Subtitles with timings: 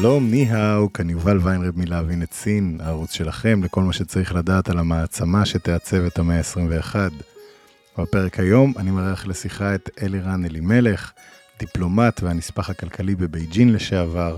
[0.00, 4.78] שלום, 你好, כאן יובל ויינרב מלהבין את סין, הערוץ שלכם לכל מה שצריך לדעת על
[4.78, 6.96] המעצמה שתעצב את המאה ה-21.
[7.98, 11.12] בפרק היום אני מארח לשיחה את אלירן אלימלך,
[11.58, 14.36] דיפלומט והנספח הכלכלי בבייג'ין לשעבר,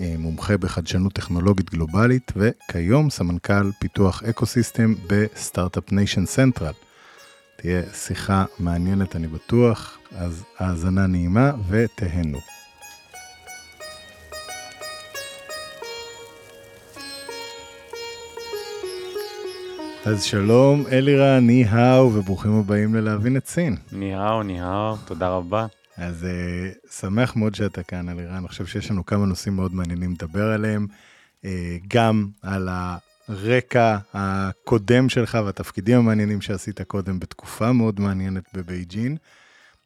[0.00, 6.72] אה, מומחה בחדשנות טכנולוגית גלובלית, וכיום סמנכ"ל פיתוח ecosystem ב Start-Up Nation Central.
[7.56, 12.51] תהיה שיחה מעניינת אני בטוח, אז האזנה נעימה ותהנו.
[20.04, 23.76] אז שלום אלירן, ניהאו, וברוכים הבאים ללהבין את סין.
[23.92, 25.66] ניהאו, ניהאו, תודה רבה.
[25.96, 28.34] אז uh, שמח מאוד שאתה כאן, אלירן.
[28.34, 30.86] אני חושב שיש לנו כמה נושאים מאוד מעניינים לדבר עליהם,
[31.42, 31.46] uh,
[31.88, 32.68] גם על
[33.28, 39.16] הרקע הקודם שלך והתפקידים המעניינים שעשית קודם בתקופה מאוד מעניינת בבייג'ין,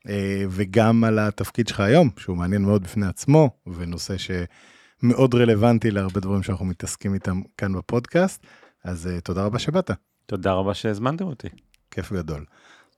[0.07, 0.11] uh,
[0.49, 6.43] וגם על התפקיד שלך היום, שהוא מעניין מאוד בפני עצמו, ונושא שמאוד רלוונטי להרבה דברים
[6.43, 8.47] שאנחנו מתעסקים איתם כאן בפודקאסט.
[8.87, 9.91] אז uh, תודה רבה שבאת.
[10.27, 11.49] תודה רבה שהזמנתם אותי.
[11.91, 12.45] כיף גדול.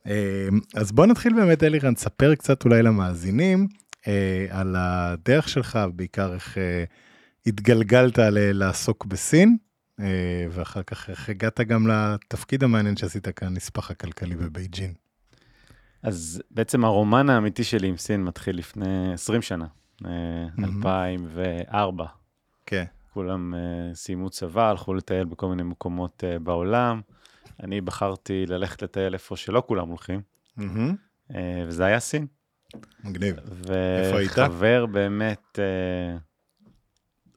[0.05, 0.09] Uh,
[0.75, 3.67] אז בוא נתחיל באמת, אלירן, תספר קצת אולי למאזינים
[4.01, 4.07] uh,
[4.51, 6.61] על הדרך שלך, בעיקר איך uh,
[7.47, 9.57] התגלגלת ל- לעסוק בסין,
[10.01, 10.03] uh,
[10.51, 14.95] ואחר כך איך הגעת גם לתפקיד המעניין שעשית כאן, נספח הכלכלי בבייג'ין.
[16.03, 19.67] אז בעצם הרומן האמיתי שלי עם סין מתחיל לפני 20 שנה,
[20.03, 20.07] uh,
[20.65, 22.05] 2004.
[22.67, 22.85] כן.
[23.19, 27.01] כולם uh, סיימו צבא, הלכו לטייל בכל מיני מקומות uh, בעולם.
[27.63, 30.21] אני בחרתי ללכת לטייל איפה שלא כולם הולכים,
[30.59, 31.35] Mm-hmm.
[31.67, 32.27] וזה היה סין.
[33.05, 33.37] מגניב.
[33.37, 34.31] איפה היית?
[34.33, 35.59] וחבר באמת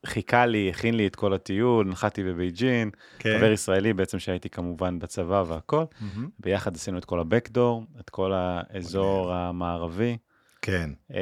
[0.06, 2.90] חיכה לי, הכין לי את כל הטיול, נחתי בבייג'ין,
[3.20, 3.38] כן.
[3.38, 5.84] חבר ישראלי בעצם שהייתי כמובן בצבא והכל.
[5.84, 6.20] Mm-hmm.
[6.40, 10.18] ביחד עשינו את כל הבקדור, את כל האזור המערבי.
[10.62, 10.90] כן.
[11.14, 11.20] אה,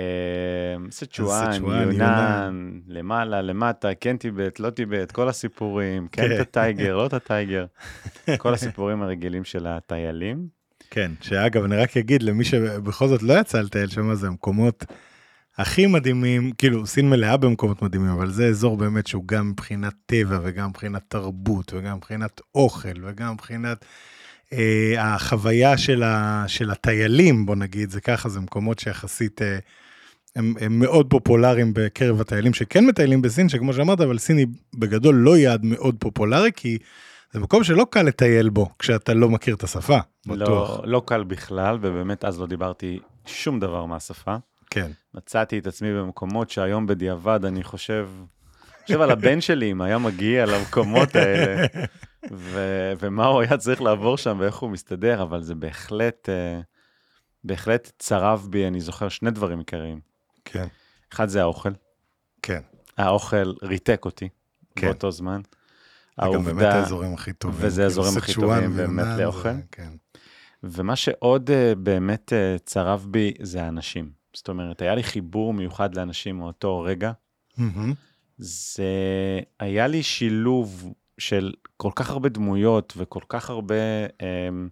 [0.91, 2.79] סצ'ואן, יונן.
[2.87, 6.31] למעלה, למטה, כן טיבט, לא טיבט, כל הסיפורים, כן.
[6.31, 7.65] את הטייגר, לא את הטייגר,
[8.37, 10.47] כל הסיפורים הרגילים של הטיילים.
[10.89, 14.85] כן, שאגב, אני רק אגיד למי שבכל זאת לא יצא לטייל שם, זה המקומות
[15.57, 20.39] הכי מדהימים, כאילו, סין מלאה במקומות מדהימים, אבל זה אזור באמת שהוא גם מבחינת טבע,
[20.43, 23.85] וגם מבחינת תרבות, וגם מבחינת אוכל, וגם מבחינת
[24.97, 29.41] החוויה של, ה, של הטיילים, בוא נגיד, זה ככה, זה מקומות שיחסית...
[29.41, 29.59] אה,
[30.35, 35.15] הם, הם מאוד פופולריים בקרב הטיילים שכן מטיילים בסין, שכמו שאמרת, אבל סין היא בגדול
[35.15, 36.77] לא יעד מאוד פופולרי, כי
[37.31, 40.69] זה מקום שלא קל לטייל בו כשאתה לא מכיר את השפה, בטוח.
[40.69, 44.35] לא, לא קל בכלל, ובאמת אז לא דיברתי שום דבר מהשפה.
[44.69, 48.09] כן, מצאתי את עצמי במקומות שהיום בדיעבד אני חושב,
[48.83, 51.65] חושב על הבן שלי, אם היה מגיע למקומות האלה,
[52.31, 56.61] ו- ומה הוא היה צריך לעבור שם ואיך הוא מסתדר, אבל זה בהחלט, אה,
[57.43, 59.99] בהחלט צרב בי, אני זוכר שני דברים עיקריים.
[60.45, 60.67] כן,
[61.13, 61.69] אחד זה האוכל,
[62.41, 62.61] כן.
[62.97, 64.29] האוכל ריתק אותי
[64.75, 64.87] כן.
[64.87, 65.41] באותו זמן.
[66.21, 67.57] זה גם באמת האזורים הכי טובים.
[67.67, 69.53] וזה כאילו, האזורים הכי טובים באמת לאוכל.
[69.53, 69.89] זה- כן,
[70.63, 74.11] ומה שעוד אה, באמת אה, צרב בי זה האנשים.
[74.33, 77.11] זאת אומרת, היה לי חיבור מיוחד לאנשים מאותו רגע.
[77.57, 77.93] מהמם.
[78.37, 78.83] זה
[79.59, 83.75] היה לי שילוב של כל כך הרבה דמויות וכל כך הרבה,
[84.21, 84.69] אמ,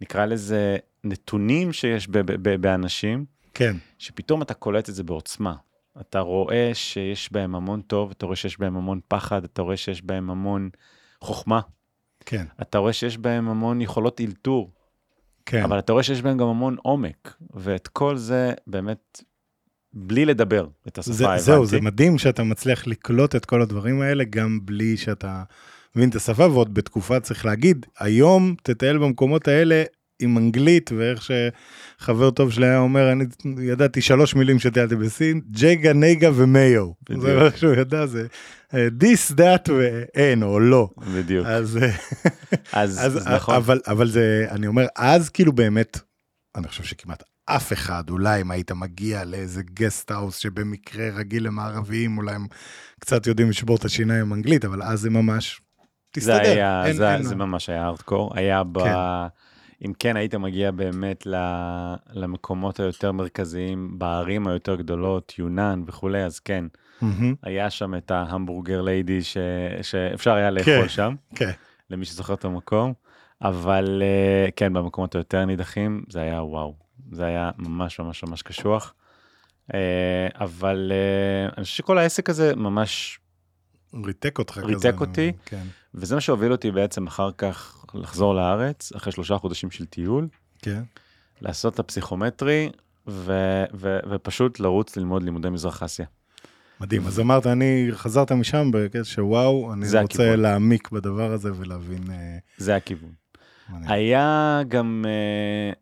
[0.00, 3.24] נקרא לזה, נתונים שיש ב- ב- ב- באנשים,
[3.54, 5.54] כן, שפתאום אתה קולט את זה בעוצמה.
[6.00, 10.02] אתה רואה שיש בהם המון טוב, אתה רואה שיש בהם המון פחד, אתה רואה שיש
[10.02, 10.70] בהם המון
[11.20, 11.60] חוכמה,
[12.26, 14.70] כן, אתה רואה שיש בהם המון יכולות אלתור,
[15.46, 15.62] כן.
[15.62, 19.22] אבל אתה רואה שיש בהם גם המון עומק, ואת כל זה באמת,
[19.92, 21.42] בלי לדבר את השפה, זה, הבנתי.
[21.42, 25.42] זהו, זה מדהים שאתה מצליח לקלוט את כל הדברים האלה, גם בלי שאתה
[25.96, 29.84] מבין את השפה, ועוד בתקופה צריך להגיד, היום תטייל במקומות האלה
[30.22, 33.24] עם אנגלית, ואיך שחבר טוב שלי היה אומר, אני
[33.62, 36.90] ידעתי שלוש מילים שטיילתי בסין, ג'ייגה, נייגה ומיו.
[37.20, 38.26] זה מה שהוא ידע, זה
[38.74, 40.88] אה, this, that ואין, או לא.
[41.14, 41.46] בדיוק.
[41.46, 41.90] אז, אה,
[42.82, 43.54] אז, אז, אז נכון.
[43.54, 45.98] אבל, אבל זה, אני אומר, אז כאילו באמת,
[46.56, 52.18] אני חושב שכמעט אף אחד, אולי אם היית מגיע לאיזה גסט האוס שבמקרה רגיל למערביים,
[52.18, 52.46] אולי הם
[53.00, 55.60] קצת יודעים לשבור את השיניים עם אנגלית, אבל אז זה ממש,
[56.14, 56.34] תסתדר.
[56.34, 57.36] זה היה, אין- זה, אין זה.
[57.36, 58.30] ממש היה ארדקור.
[58.34, 58.78] היה ב...
[58.78, 58.94] כן.
[59.86, 61.26] אם כן היית מגיע באמת.
[62.12, 66.64] למקומות היותר מרכזיים, בערים היותר גדולות, יונן וכולי, אז כן,
[67.00, 69.36] מהמם, היה שם את ההמבורגר ליידי ש...
[69.82, 70.88] שאפשר היה לאכול כן.
[70.88, 71.50] שם, כן,
[71.90, 72.92] למי שזוכר את המקום,
[73.42, 76.74] אבל אה, כן, במקומות היותר נידחים, זה היה וואו,
[77.12, 78.94] זה היה ממש ממש ממש קשוח.
[79.74, 83.18] אה, אבל אה, אני חושב שכל העסק הזה ממש,
[84.04, 84.66] ריתק אותך כזה.
[84.66, 85.32] ריתק אותי.
[85.46, 85.62] כן,
[85.94, 90.82] וזה מה שהוביל אותי בעצם אחר כך לחזור לארץ, אחרי שלושה חודשים של טיול, כן.
[91.40, 92.70] לעשות את הפסיכומטרי,
[93.06, 96.06] ו- ו- ופשוט לרוץ ללמוד לימודי מזרח אסיה.
[96.80, 97.06] מדהים.
[97.06, 100.40] אז אמרת, אני חזרת משם בקטע שוואו, אני רוצה הכיוון.
[100.40, 102.02] להעמיק בדבר הזה ולהבין...
[102.10, 103.12] אה, זה הכיוון.
[103.68, 103.90] מעניין.
[103.92, 105.72] היה גם אה,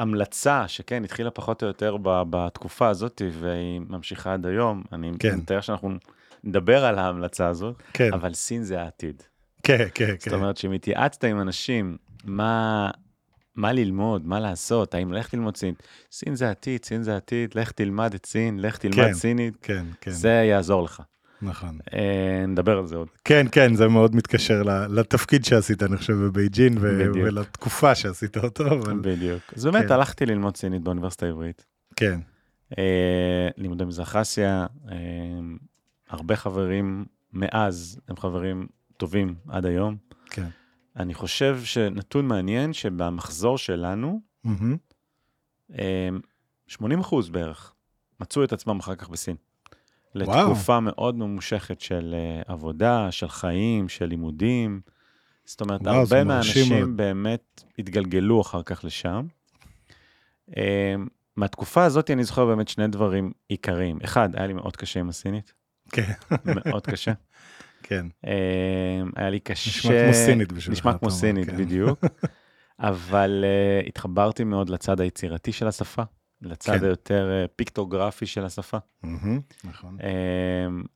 [0.00, 4.82] המלצה שכן, התחילה פחות או יותר ב- בתקופה הזאת, והיא ממשיכה עד היום.
[4.92, 5.36] אני כן.
[5.36, 5.90] מתאר שאנחנו
[6.44, 9.22] נדבר על ההמלצה הזאת, כן, אבל סין זה העתיד.
[9.62, 10.34] כן, כן, זאת כן.
[10.34, 12.90] אומרת, שאם התייעצת עם אנשים, מה,
[13.54, 15.74] מה ללמוד, מה לעשות, האם ללכת ללמוד סין,
[16.12, 19.86] סין זה עתיד, סין זה עתיד, לך תלמד את סין, לך תלמד כן, סינית, כן,
[20.00, 21.02] כן, זה יעזור לך.
[21.42, 21.78] נכון.
[21.94, 23.08] אה, נדבר על זה עוד.
[23.24, 27.10] כן, כן, זה מאוד מתקשר לתפקיד שעשית, אני חושב, בבייג'ין, ו-.
[27.14, 29.42] ולתקופה שעשית אותו, אבל בדיוק.
[29.56, 29.92] אז באמת כן.
[29.92, 31.66] הלכתי ללמוד סינית באוניברסיטה העברית.
[31.96, 32.20] כן,
[32.78, 34.96] אה, לימודי מזרח אסיה, אה,
[36.08, 38.66] הרבה חברים מאז הם חברים
[38.96, 39.96] טובים עד היום.
[40.30, 40.48] כן.
[40.96, 44.20] אני חושב שנתון מעניין שבמחזור שלנו.
[45.78, 46.08] אה,
[46.66, 47.74] 80 אחוז בערך
[48.20, 49.36] מצאו את עצמם אחר כך בסין.
[50.14, 50.50] וואו.
[50.50, 54.80] לתקופה מאוד ממושכת של אה, עבודה, של חיים, של לימודים.
[55.44, 56.96] זאת אומרת, וואו, הרבה מהאנשים מאוד.
[56.96, 59.26] באמת התגלגלו אחר כך לשם.
[60.56, 60.94] אה,
[61.36, 63.98] מהתקופה הזאת אני זוכר באמת שני דברים עיקריים.
[64.04, 65.52] אחד, היה לי מאוד קשה עם הסינית,
[65.92, 66.12] כן,
[66.44, 67.12] מאוד קשה.
[67.82, 68.06] כן.
[68.26, 69.70] אה, היה לי קשה...
[69.70, 70.78] נשמע כמו סינית בשבילך.
[70.78, 71.56] נשמע כמו סינית, כן.
[71.56, 72.04] בדיוק.
[72.80, 76.02] אבל uh, התחברתי מאוד לצד היצירתי של השפה,
[76.42, 76.84] לצד כן.
[76.84, 78.78] היותר uh, פיקטוגרפי של השפה.
[79.64, 79.98] נכון.
[80.00, 80.02] Uh,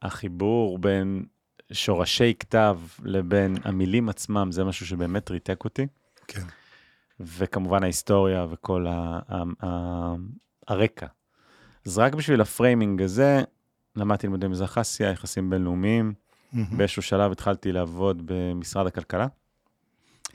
[0.03, 1.25] החיבור בין
[1.73, 5.87] שורשי כתב לבין המילים עצמם, זה משהו שבאמת ריתק אותי.
[6.27, 6.43] כן.
[7.21, 10.15] וכמובן ההיסטוריה וכל ה- ה- ה-
[10.69, 11.07] הרקע.
[11.87, 13.43] אז רק בשביל ה framing הזה,
[13.97, 16.15] למדתי לימודי מזרח אסיה, יחסים בינלאומיים.
[16.53, 16.79] מהמם.
[16.79, 19.27] באיזשהו שלב התחלתי לעבוד במשרד הכלכלה,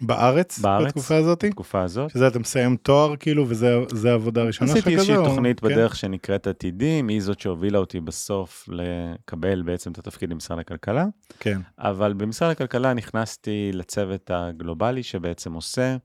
[0.01, 0.59] בארץ?
[0.59, 0.87] בארץ.
[0.87, 1.45] בתקופה הזאת?
[1.45, 2.09] בתקופה הזאת.
[2.11, 4.89] שזה אתה מסיים תואר כאילו, וזה העבודה הראשונה שלך כזה?
[4.89, 5.67] עשיתי איזושהי או- תוכנית כן?
[5.67, 11.05] בדרך שנקראת עתידים, היא זאת שהובילה אותי בסוף לקבל בעצם את התפקיד במשרד הכלכלה,
[11.39, 15.97] כן, אבל במשרד הכלכלה נכנסתי לצוות הגלובלי שבעצם עושה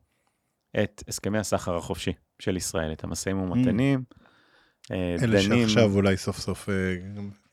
[0.83, 4.03] את הסכמי הסחר החופשי של ישראל, את המשאים ומתנים.
[4.93, 6.75] אה, אלה דנים, שעכשיו אולי סוף סוף אה,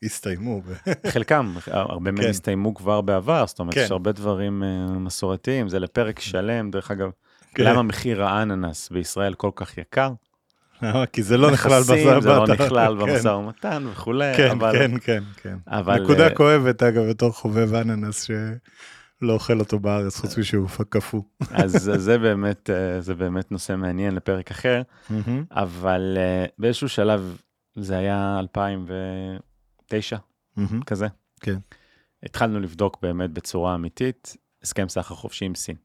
[0.02, 0.62] הסתיימו.
[0.64, 0.74] ו-
[1.12, 2.30] חלקם, הרבה מהם כן.
[2.30, 3.80] הסתיימו כבר בעבר, זאת אומרת, כן.
[3.84, 7.10] יש הרבה דברים אה, מסורתיים, זה לפרק שלם, דרך אגב,
[7.54, 7.64] כן.
[7.64, 10.12] למה מחיר האננס בישראל כל כך יקר?
[10.82, 12.52] אה, כי זה לא נכלל במשא נכסים, זה לא ומתן.
[12.52, 13.12] נכלל כן.
[13.12, 14.72] במשא ומתן וכולי, כן, אבל...
[14.72, 15.56] כן, כן, כן.
[15.66, 21.22] אבל, נקודה אה, כואבת, אגב, בתור חובב אננס שלא אוכל אותו בארץ, חוץ משהוא קפוא.
[21.50, 22.70] אז זה באמת,
[23.00, 24.82] זה באמת נושא מעניין לפרק אחר,
[25.50, 26.18] אבל
[26.58, 27.36] באיזשהו שלב,
[27.76, 28.40] זה היה
[29.82, 30.16] 2009
[30.86, 31.06] כזה,
[31.40, 31.58] כן.
[32.22, 35.76] התחלנו לבדוק באמת בצורה אמיתית הסכם סחר חופשי עם סין.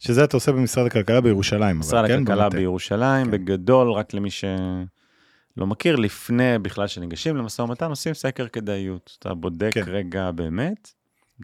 [0.00, 1.76] שזה אתה עושה במשרד הכלכלה בירושלים.
[1.76, 2.14] אבל, משרד כן?
[2.14, 2.56] הכלכלה במטה.
[2.56, 3.30] בירושלים, כן.
[3.30, 9.16] בגדול, רק למי שלא מכיר, לפני בכלל שניגשים למשא ומתן, עושים סקר כדאיות.
[9.18, 9.82] אתה בודק כן.
[9.86, 10.92] רגע באמת,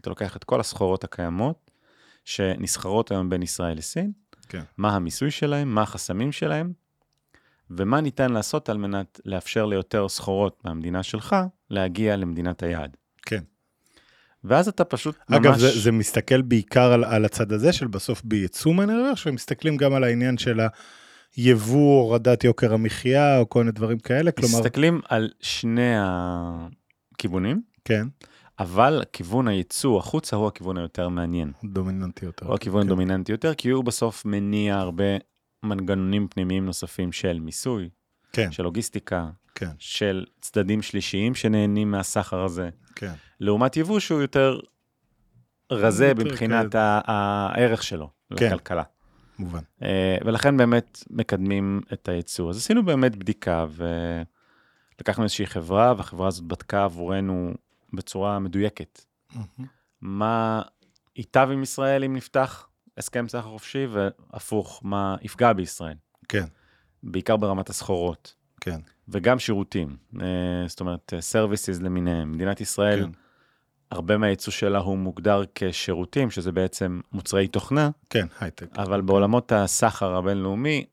[0.01, 1.71] אתה לוקח את כל הסחורות הקיימות
[2.25, 4.11] שנסחרות היום בין ישראל לסין,
[4.49, 4.61] כן.
[4.77, 6.73] מה המיסוי שלהם, מה החסמים שלהם,
[7.77, 11.35] ומה ניתן לעשות על מנת לאפשר ליותר סחורות מהמדינה שלך
[11.69, 12.97] להגיע למדינת היעד.
[13.21, 13.43] כן.
[14.43, 15.59] ואז אתה פשוט אגב, ממש...
[15.59, 20.03] זה, זה מסתכל בעיקר על, על הצד הזה של בסוף בייצוא מהנראה, שמסתכלים גם על
[20.03, 20.59] העניין של
[21.35, 28.07] היבוא, הורדת יוקר המחיה, או כל מיני דברים כאלה, כלומר, מסתכלים על שני הכיוונים, כן,
[28.59, 31.51] אבל כיוון הייצוא החוצה הוא הכיוון היותר מעניין.
[31.63, 32.45] דומיננטי יותר.
[32.45, 32.87] הוא הכיוון כן.
[32.87, 35.03] הדומיננטי יותר, כי הוא בסוף מניע הרבה
[35.63, 37.89] מנגנונים פנימיים נוספים של מיסוי,
[38.33, 44.59] כן, של לוגיסטיקה, כן, של צדדים שלישיים שנהנים מהסחר הזה, כן, לעומת יבוא שהוא יותר
[45.71, 46.75] רזה יותר מבחינת.
[46.75, 48.45] ה- הערך שלו כן.
[48.45, 48.83] לכלכלה.
[49.39, 49.59] מובן.
[49.83, 52.49] אה, ולכן באמת מקדמים את הייצוא.
[52.49, 53.65] אז עשינו באמת בדיקה
[54.97, 57.53] ולקחנו איזושהי חברה, והחברה הזאת בדקה עבורנו
[57.93, 59.05] בצורה מדויקת
[60.01, 60.61] מה
[61.15, 62.67] ייטב עם ישראל אם נפתח
[62.97, 65.95] הסכם סחר חופשי, והפוך, מה יפגע בישראל,
[66.29, 66.45] כן,
[67.03, 70.27] בעיקר ברמת הסחורות, כן, וגם שירותים, אה,
[70.67, 72.31] זאת אומרת, services למיניהם.
[72.31, 73.09] מדינת ישראל, כן,
[73.91, 78.77] הרבה מהייצוא שלה הוא מוגדר כשירותים, שזה בעצם מוצרי תוכנה, כן, הייטק.
[78.77, 80.85] אבל בעולמות הסחר הבינלאומי,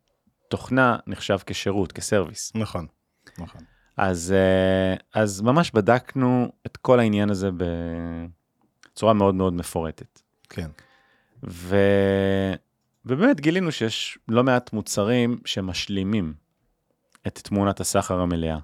[0.49, 2.53] תוכנה נחשב כשירות, כ service.
[2.55, 2.87] נכון,
[3.39, 3.61] נכון.
[8.93, 10.21] בצורה מאוד מאוד מפורטת.
[10.49, 10.71] כן.
[11.49, 11.77] ו...
[13.05, 16.35] ובאמת גילינו שיש לא מעט מוצרים שמשלימים
[17.27, 18.59] את תמונת הסחר המלאה.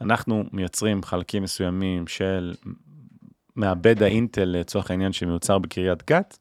[0.00, 2.54] אנחנו מייצרים חלקים מסוימים של
[3.56, 6.38] מעבד האינטל לצורך העניין שמיוצר בקריית גת,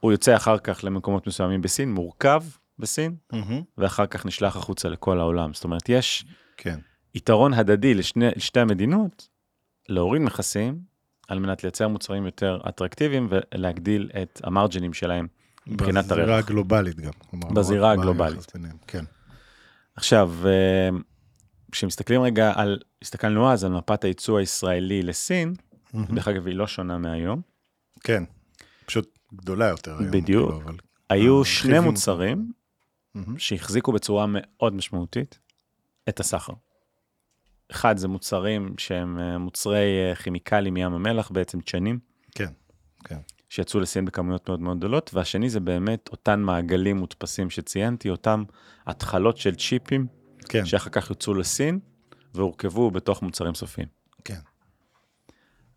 [0.00, 2.42] הוא יוצא אחר כך למקומות מסוימים בסין, מורכב
[2.78, 3.16] בסין,
[3.78, 5.54] ואחר כך נשלח החוצה לכל העולם.
[5.54, 6.24] זאת אומרת, יש
[6.56, 6.78] כן.
[7.14, 9.28] יתרון הדדי לשני, לשתי המדינות,
[9.88, 10.78] להוריד מכסים,
[11.28, 15.26] על מנת לייצר מוצרים יותר אטרקטיביים ולהגדיל את המרג'ינים שלהם
[15.66, 16.44] מבחינת בזירה הרווח.
[16.44, 17.12] הגלובלית גם.
[17.30, 18.52] כלומר, לא בזירה רק הגלובלית.
[18.54, 19.04] ביניהם, כן.
[19.96, 20.88] עכשיו, אה,
[21.72, 25.54] כשמסתכלים רגע על, הסתכלנו אז על מפת הייצוא הישראלי לסין,
[25.94, 27.40] דרך אגב, היא לא שונה מהיום.
[28.00, 28.24] כן.
[28.86, 30.10] פשוט גדולה יותר היום.
[30.10, 30.50] בדיוק.
[30.50, 30.76] כאילו, אבל-
[31.10, 32.52] היו אה, שני מוצרים.
[33.38, 35.38] שהחזיקו בצורה מאוד משמעותית
[36.08, 36.52] את הסחר.
[37.70, 41.98] אחד זה מוצרים שהם אה, מוצרי אה, כימיקלים מים המלח, בעצם דשנים,
[42.34, 42.52] כן,
[43.04, 43.18] כן.
[43.48, 48.44] שיצאו לסין בכמויות מאוד מאוד גדולות, והשני זה באמת אותן מעגלים מודפסים שציינתי, אותם
[48.86, 50.06] התחלות של צ'יפים,
[50.48, 51.78] כן, שאחר כך יוצאו לסין
[52.34, 53.88] והורכבו בתוך מוצרים סופיים.
[54.24, 54.38] כן.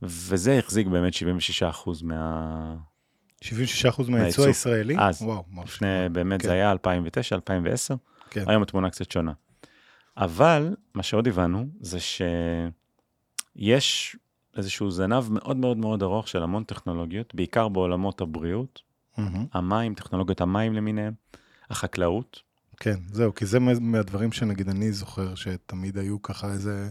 [0.02, 2.76] וזה החזיק באמת 76% מה...
[3.44, 3.48] 76%
[4.08, 4.46] מהייצוא.
[4.46, 4.96] הישראלי?
[5.00, 5.44] אז, וואו.
[5.64, 6.48] לפני, באמת כן.
[6.48, 7.96] זה היה 2009, 2010,
[8.30, 8.44] כן.
[8.48, 9.32] היום התמונה קצת שונה.
[10.18, 14.16] אבל מה שעוד הבנו זה שיש
[14.58, 18.82] איזשהו זנב מאוד מאוד מאוד ארוך של המון טכנולוגיות, בעיקר בעולמות הבריאות,
[19.18, 19.46] מהמם.
[19.54, 21.14] המים, טכנולוגיות המים למיניהם,
[21.70, 22.42] החקלאות.
[22.80, 26.90] כן, זהו, כי זה מה- מהדברים שנגיד אני זוכר שתמיד היו ככה איזה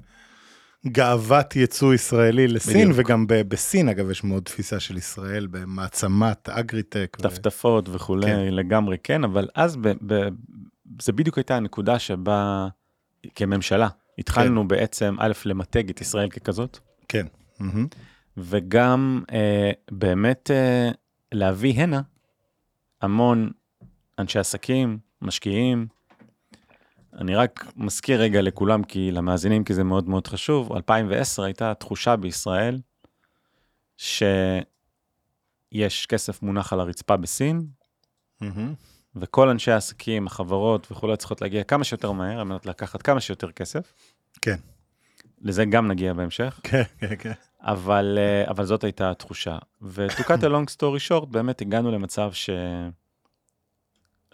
[0.87, 3.07] גאוות ייצוא ישראלי לסין, בדיוק.
[3.07, 7.17] וגם ב- בסין, אגב, יש מאוד תפיסה של ישראל במעצמת אגריטק.
[7.21, 8.55] ו- טפטפות וכולי, כן.
[8.55, 10.29] לגמרי כן, אבל אז ב, ב,
[11.03, 12.69] זה בדיוק הייתה הנקודה שבה
[13.35, 14.69] כממשלה התחלנו כן.
[14.69, 17.27] בעצם, א', למתג את ישראל ככזאת, כן.
[18.37, 20.91] וגם אה, באמת אה,
[21.33, 22.01] להביא הנה
[23.03, 23.51] המון
[24.19, 25.87] אנשי עסקים, משקיעים.
[27.19, 32.17] אני רק מזכיר רגע לכולם, כי למאזינים, כי זה מאוד מאוד חשוב, 2010 הייתה תחושה
[32.17, 32.81] בישראל
[33.97, 34.67] שיש
[36.09, 37.67] כסף מונח על הרצפה בסין,
[38.41, 38.75] מהמם.
[39.17, 43.53] וכל אנשי העסקים, החברות וכולי צריכות להגיע כמה שיותר מהר, על מנת לקחת כמה שיותר
[43.53, 43.93] כסף.
[44.43, 44.57] כן.
[45.41, 46.61] לזה גם נגיע בהמשך.
[46.63, 47.33] כן, כן, כן.
[47.61, 49.59] אבל, אה, אבל זאת הייתה התחושה.
[49.83, 52.51] ו-to cut a long story short, באמת הגענו למצב ש...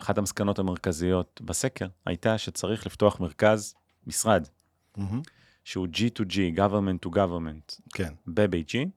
[0.03, 3.75] אחת המסקנות המרכזיות בסקר הייתה שצריך לפתוח מרכז,
[4.07, 4.49] משרד,
[4.97, 5.23] מהמם.
[5.65, 8.13] שהוא G2G, government to government, כן.
[8.27, 8.91] בבייג'ין,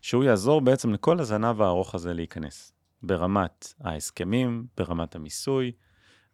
[0.00, 2.72] שהוא יעזור בעצם לכל הזנב הארוך הזה להיכנס.
[3.02, 5.72] ברמת ההסכמים, ברמת המיסוי,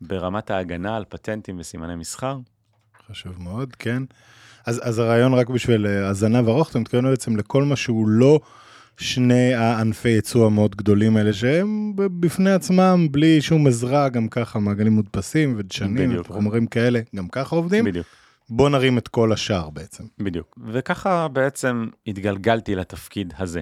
[0.01, 2.39] ברמת ההגנה על פטנטים וסימני מסחר.
[3.07, 4.03] חשוב מאוד, כן.
[4.67, 8.41] אז, אז הרעיון רק בשביל אה, הזנב ארוך, אתה מתכוון בעצם לכל מה שהוא לא
[8.97, 14.93] שני הענפי ייצוא המאוד גדולים האלה, שהם בפני עצמם, בלי שום עזרה, גם ככה מעגלים
[14.93, 16.21] מודפסים ודשנים.
[16.21, 17.85] וחומרים כאלה, גם ככה עובדים.
[17.85, 18.07] בדיוק.
[18.51, 20.05] בוא נרים את כל השאר בעצם.
[20.19, 20.59] בדיוק.
[20.73, 23.61] וככה בעצם התגלגלתי לתפקיד הזה.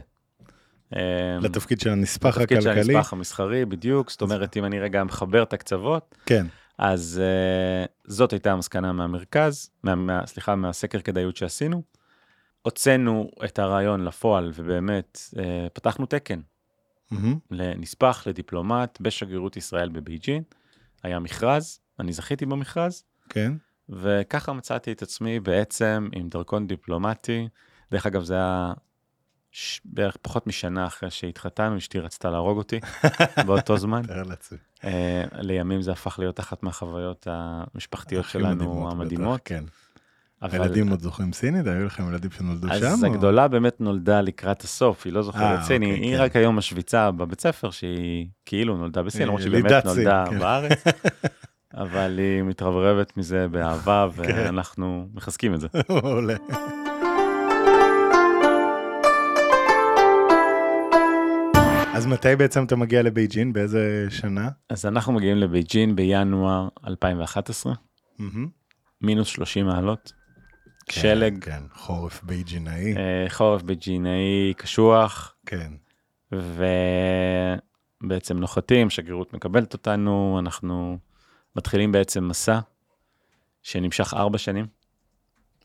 [0.96, 2.96] אמ, לתפקיד של הנספח לתפקיד של הכלכלי.
[2.96, 4.10] הנספח המסחרי, בדיוק.
[4.10, 6.46] זאת אומרת, אם אני רגע מחבר את הקצוות, כן,
[6.78, 11.82] אז uh, זאת הייתה המסקנה מהמרכז, מה, מה, סליחה, מהסקר כדאיות שעשינו.
[12.62, 15.38] הוצאנו את הרעיון לפועל, ובאמת uh,
[15.72, 16.40] פתחנו תקן
[17.10, 17.38] מהמם.
[17.50, 20.42] לנספח לדיפלומט בשגרירות ישראל בבייג'ין.
[21.02, 23.52] היה מכרז, אני זכיתי במכרז, כן,
[23.88, 27.48] וככה מצאתי את עצמי בעצם עם דרכון דיפלומטי.
[27.90, 28.72] דרך אגב, זה היה
[29.52, 29.80] ש...
[29.84, 32.80] בערך פחות משנה אחרי שהתחתנו, אשתי רצתה להרוג אותי
[33.46, 34.02] באותו זמן.
[34.02, 34.58] תאר לעצמי.
[34.80, 34.84] Uh,
[35.32, 39.40] לימים זה הפך להיות אחת מהחוויות המשפחתיות שלנו מדהימות, המדהימות.
[39.40, 39.64] בטח, כן.
[40.42, 40.62] אבל...
[40.62, 41.66] הילדים עוד זוכרים סינית?
[41.66, 42.74] היו לכם ילדים שנולדו שם?
[42.74, 46.16] אז או- הגדולה באמת נולדה לקראת הסוף, היא לא אה, זוכרת סין, היא אוקיי, היא
[46.16, 46.22] כן.
[46.22, 50.38] רק היום משוויצה בבית ספר שהיא כאילו נולדה בסין, למרות שהיא באמת סין, נולדה כן.
[50.38, 50.84] בארץ,
[51.74, 54.22] אבל היא מתרברבת מזה באהבה, כן.
[54.22, 55.68] ואנחנו מחזקים את זה.
[62.02, 63.52] אז מתי בעצם אתה מגיע לבייג'ין?
[63.52, 64.48] באיזה שנה?
[64.68, 67.72] אז אנחנו מגיעים לבייג'ין בינואר 2011,
[68.18, 68.48] מהמם.
[69.00, 70.12] מינוס 30 מעלות,
[70.86, 72.96] כן, שלג, כן, חורף בייג'ינאי.
[72.96, 75.72] אה, חורף בייג'ינאי קשוח, כן.
[78.02, 80.98] ובעצם נוחתים, שגרירות מקבלת אותנו, אנחנו
[81.56, 82.58] מתחילים בעצם מסע
[83.62, 84.66] שנמשך ארבע שנים,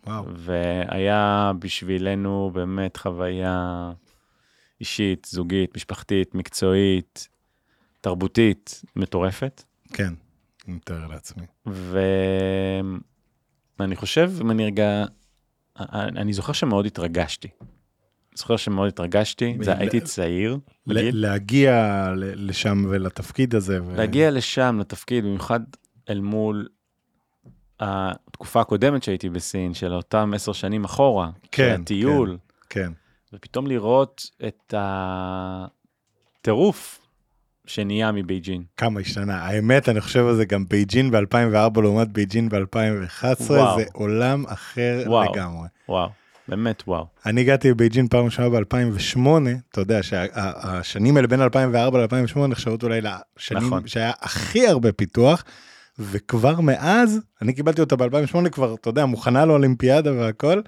[0.08, 0.26] וואו.
[0.36, 3.92] והיה בשבילנו באמת חוויה
[4.80, 7.28] אישית, זוגית, משפחתית, מקצועית,
[8.02, 9.64] תרבותית, מטורפת.
[9.94, 10.14] כן,
[10.68, 11.44] אני מתאר לעצמי.
[13.80, 15.06] ואני חושב, אם אני רגע,
[15.94, 17.48] אני זוכר שמאוד התרגשתי.
[18.36, 20.58] זוכר שמאוד התרגשתי, זה ל- הייתי צעיר,
[20.88, 21.74] ל- בגיל, להגיע
[22.16, 23.84] ל- לשם ולתפקיד הזה.
[23.84, 25.60] ו- להגיע לשם, לתפקיד, במיוחד
[26.10, 26.68] אל מול
[27.80, 32.38] התקופה הקודמת שהייתי בסין, של אותם עשר שנים אחורה, כן, של הטיול,
[32.70, 32.92] כן,
[33.34, 34.74] ופתאום לראות את
[36.42, 37.00] הטירוף
[37.66, 38.64] שנהיה מבייג'ין.
[38.78, 39.36] כמה השתנה.
[39.36, 43.80] האמת, אני חושב על זה גם בייג'ין ב-2004 לעומת בייג'ין ב-2011, וואו.
[43.80, 45.32] זה עולם אחר וואו.
[45.34, 45.68] לגמרי.
[45.90, 46.10] וואו,
[46.48, 47.06] באמת וואו.
[47.26, 49.20] אני הגעתי לבייג'ין פעם ראשונה ב-2008,
[49.72, 53.88] אתה יודע שהשנים האלה בין 2004 ל-2008 נחשבות אולי לשנים נכון.
[53.88, 55.44] שהיה הכי הרבה פיתוח,
[56.00, 60.62] וכבר מאז, אני קיבלתי אותה ב-2008 כבר, אתה יודע, מוכנה לאולימפיאדה והכל,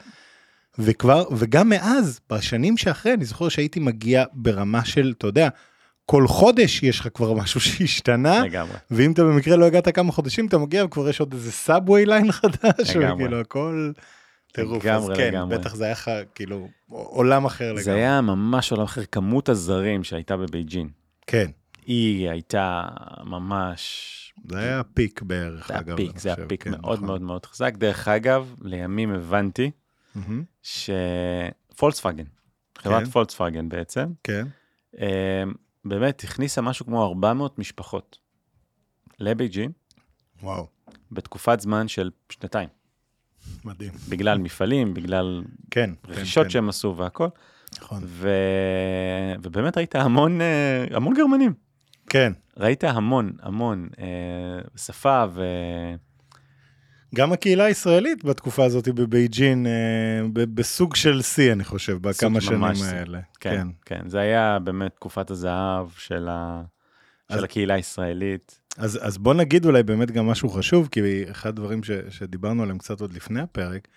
[0.77, 5.49] וכבר, וגם מאז, בשנים שאחרי, אני זוכר שהייתי מגיע ברמה של, אתה יודע,
[6.05, 8.73] כל חודש יש לך כבר משהו שהשתנה, לגמרי.
[8.91, 12.31] ואם אתה במקרה לא הגעת כמה חודשים, אתה מגיע וכבר יש עוד איזה subway line
[12.31, 13.13] חדש, לגמרי.
[13.13, 13.91] וכאילו הכל
[14.53, 14.85] טירוף.
[14.85, 15.57] לגמרי, אז כן, לגמרי.
[15.57, 17.83] בטח זה היה לך כאילו עולם אחר לגמרי.
[17.83, 20.89] זה היה ממש עולם אחר, כמות הזרים שהייתה בבייג'ין,
[21.27, 21.51] כן,
[21.85, 22.83] היא הייתה
[23.23, 24.15] ממש...
[24.49, 25.97] זה היה פיק בערך, זה היה אגב.
[25.97, 27.05] פיק, זה היה פיק כן, מאוד נכון.
[27.05, 27.73] מאוד מאוד חזק.
[27.77, 29.71] דרך אגב, לימים הבנתי
[30.15, 32.23] מהמם, שפולקסווגן,
[32.77, 33.09] חברת כן.
[33.09, 34.47] פולקסווגן בעצם, כן,
[34.99, 35.43] אה,
[35.85, 38.17] באמת הכניסה משהו כמו 400 משפחות
[39.19, 39.71] לבייג'ין
[40.43, 40.67] וואו,
[41.11, 42.69] בתקופת זמן של שנתיים,
[43.65, 43.91] מדהים.
[44.09, 47.27] בגלל מפעלים, בגלל כן, רכישות כן, שהם עשו והכל,
[47.77, 48.03] נכון.
[48.05, 48.29] ו...
[49.41, 51.53] ובאמת ראית המון, אה, המון גרמנים.
[52.09, 55.43] כן, ראית המון, המון אה, שפה ו...
[57.15, 62.63] גם הקהילה הישראלית בתקופה הזאת בבייג'ין, אה, בסוג של שיא, אני חושב, בכמה שנים.
[62.63, 63.19] האלה.
[63.39, 66.61] כן, כן, זה היה באמת תקופת הזהב של, ה...
[67.29, 68.59] אז- של הקהילה הישראלית.
[68.77, 72.77] אז, אז בוא נגיד אולי באמת גם משהו חשוב, כי אחד הדברים ש, שדיברנו עליהם
[72.77, 73.87] קצת עוד לפני הפרק,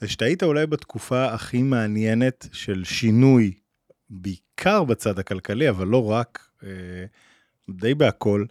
[0.00, 3.52] זה שאתה היית אולי בתקופה הכי מעניינת של שינוי,
[4.10, 6.68] בעיקר בצד הכלכלי, אבל לא רק, אה,
[7.70, 8.44] די בהכל,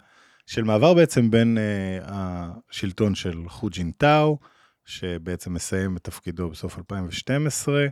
[0.47, 4.37] של מעבר בעצם בין אה, השלטון של חו ג'ינטאו,
[4.85, 7.85] שבעצם מסיים את תפקידו בסוף 2012,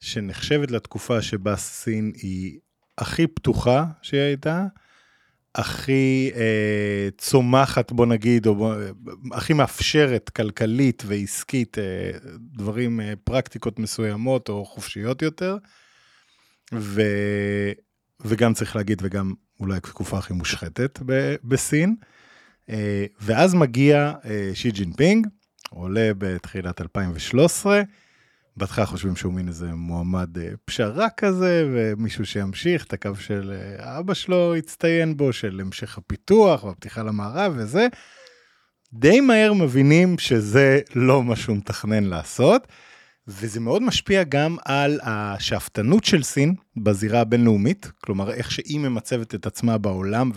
[0.00, 2.58] שנחשבת לתקופה שבה סין היא
[2.98, 4.66] הכי פתוחה שהיא הייתה,
[5.54, 8.74] הכי אה, צומחת, בוא נגיד, או בוא,
[9.32, 15.56] הכי מאפשרת כלכלית ועסקית אה, דברים, אה, פרקטיקות מסוימות או חופשיות יותר.
[16.74, 17.02] ו,
[18.24, 21.96] וגם צריך להגיד, וגם אולי התקופה הכי מושחתת ב, בסין.
[22.70, 25.26] אה, ואז מגיע אה, שי ג'ינפינג,
[25.70, 27.82] עולה בתחילת 2013,
[28.56, 34.14] בהתחלה חושבים שהוא מין איזה מועמד אה, פשרה כזה, ומישהו שימשיך את הקו של אבא
[34.14, 37.86] שלו הצטיין בו, של המשך הפיתוח והפתיחה למערב וזה.
[38.92, 42.66] די מהר מבינים שזה לא מה שהוא מתכנן לעשות,
[43.30, 49.46] וזה מאוד משפיע גם על השאפתנות של סין בזירה הבינלאומית, כלומר איך שהיא ממצבת את
[49.46, 50.30] עצמה בעולם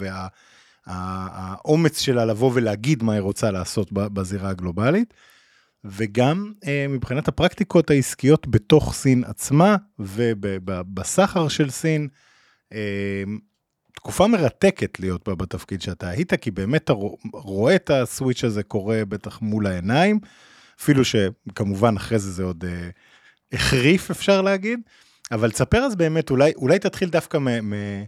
[0.88, 5.13] והאומץ שלה לבוא ולהגיד מה היא רוצה לעשות בזירה הגלובלית.
[5.86, 12.08] וגם אה, מבחינת הפרקטיקות העסקיות בתוך סין עצמה ובסחר של סין,
[12.73, 13.23] אה,
[13.95, 18.63] תקופה מרתקת להיות בה בתפקיד שאתה היית, כי באמת אתה רוא- רואה את הסוויץ' הזה
[18.63, 20.19] קורה בטח מול העיניים,
[20.83, 22.89] אפילו שכמובן אחרי זה זה עוד אה,
[23.53, 24.79] החריף אפשר להגיד,
[25.31, 27.73] אבל תספר אז באמת, אולי, אולי תתחיל דווקא מ...
[27.73, 28.03] מ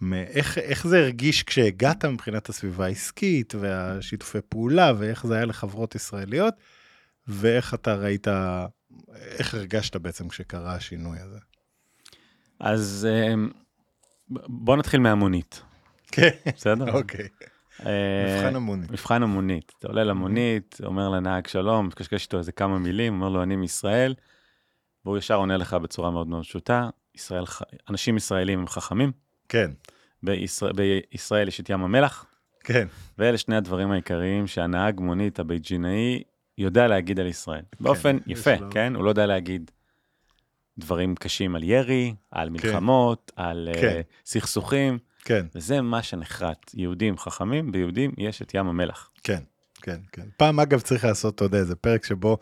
[0.00, 6.54] מאיך איך זה הרגיש כשהגעת מבחינת הסביבה העסקית והשיתופי פעולה ואיך זה היה לחברות ישראליות
[7.28, 8.26] ואיך אתה ראית,
[9.14, 11.38] איך הרגשת בעצם כשקרה השינוי הזה.
[12.60, 13.34] אז אה,
[14.48, 15.62] בוא נתחיל מהמונית,
[16.12, 16.92] כן, בסדר?
[16.92, 17.28] אוקיי.
[17.86, 18.86] אה, מבחן המוני.
[18.90, 19.72] מבחן המונית.
[19.78, 24.14] אתה עולה למונית, אומר לנהג שלום, מקשקש איתו איזה כמה מילים, אומר לו, אני מישראל,
[25.04, 26.88] והוא ישר עונה לך בצורה מאוד מאוד פשוטה.
[27.14, 27.44] ישראל,
[27.90, 29.12] אנשים ישראלים הם חכמים,
[29.48, 29.70] כן,
[30.22, 32.26] בישראל, בישראל יש את ים המלח,
[32.60, 32.86] כן,
[33.18, 36.22] ואלה שני הדברים העיקריים שהנהג מונית הבייג'ינאי
[36.58, 37.62] יודע להגיד על ישראל.
[37.80, 38.94] באופן יש יפה, לו- כן?
[38.96, 39.70] הוא לא יודע להגיד
[40.78, 44.00] דברים קשים על ירי, על מלחמות, על אה, כן.
[44.24, 46.70] סכסוכים, כן, וזה מה שנחרט.
[46.74, 49.10] יהודים חכמים, ביהודים יש את ים המלח.
[49.24, 49.42] כן,
[49.82, 50.22] כן, כן.
[50.36, 52.38] פעם אגב צריך לעשות, אתה יודע, איזה פרק שבו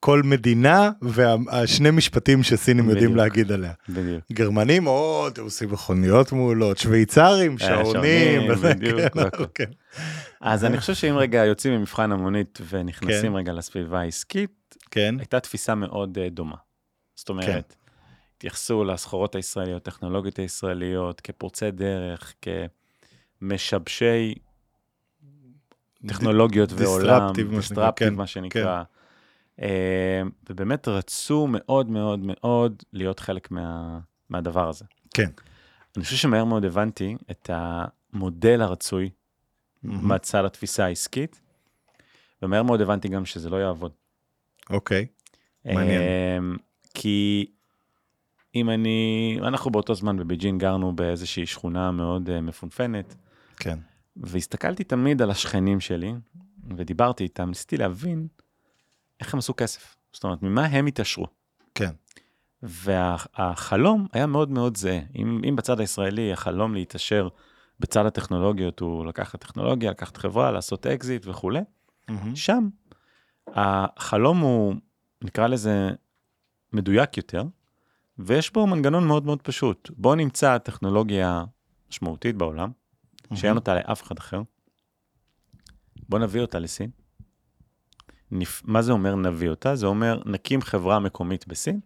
[0.00, 3.18] כל מדינה והשני משפטים שסינים יודעים בדיוק.
[3.18, 3.72] להגיד עליה.
[3.88, 4.24] בדיוק.
[4.32, 9.44] גרמנים, או, אתם עושים מכוניות מעולות, שוויצרים, אה, שעונים, שעונים, בדיוק, כן.
[9.54, 9.70] כן.
[10.40, 13.36] אז אני חושב שאם רגע יוצאים ממבחן המונית ונכנסים כן.
[13.36, 16.56] רגע לסביבה העסקית, כן, הייתה תפיסה מאוד אה, דומה.
[17.16, 17.76] זאת אומרת,
[18.36, 22.34] התייחסו לסחורות הישראליות, טכנולוגיות הישראליות, כפורצי דרך,
[23.40, 24.34] כמשבשי
[26.08, 28.82] טכנולוגיות ועולם, disruptive, מה שנקרא, כן, מה שנקרא.
[29.62, 34.84] אה, ובאמת רצו מאוד מאוד מאוד להיות חלק מה, מהדבר הזה.
[35.14, 35.30] כן.
[35.96, 39.10] אני חושב שמהר מאוד הבנתי את המודל הרצוי
[39.82, 40.12] מהמם.
[40.12, 41.40] מצד התפיסה העסקית,
[42.42, 43.92] ומהר מאוד הבנתי גם שזה לא יעבוד.
[44.70, 45.06] אוקיי.
[45.64, 46.02] מעניין.
[46.02, 46.56] אמ,
[46.94, 47.46] כי
[48.56, 53.14] אם אני, אנחנו באותו זמן בבייג'ין גרנו באיזושהי שכונה מאוד אה, מפונפנת,
[53.56, 53.78] כן.
[54.16, 56.14] והסתכלתי תמיד על השכנים שלי,
[56.76, 58.26] ודיברתי איתם, ניסיתי להבין
[59.20, 59.96] איך הם עשו כסף.
[60.12, 61.26] זאת אומרת, ממה הם התעשרו.
[61.74, 61.90] כן.
[62.62, 65.00] והחלום היה מאוד מאוד זהה.
[65.16, 67.28] אם, אם בצד הישראלי החלום להתעשר
[67.80, 71.60] בצד הטכנולוגיות הוא לקחת טכנולוגיה, לקחת חברה, לעשות אקזיט וכולי,
[72.08, 72.36] מהמם.
[72.36, 72.68] שם
[73.48, 74.74] החלום הוא,
[75.22, 75.90] נקרא לזה,
[76.72, 77.42] מדויק יותר,
[78.18, 79.90] ויש בו מנגנון מאוד מאוד פשוט.
[79.96, 81.44] בואו נמצא טכנולוגיה
[81.90, 82.70] משמעותית בעולם,
[83.34, 84.42] שאין אותה לאף אחד אחר.
[86.08, 86.90] בואו נביא אותה לסין.
[88.30, 88.62] נפ...
[88.64, 89.76] מה זה אומר נביא אותה?
[89.76, 91.80] זה אומר נקים חברה מקומית בסין,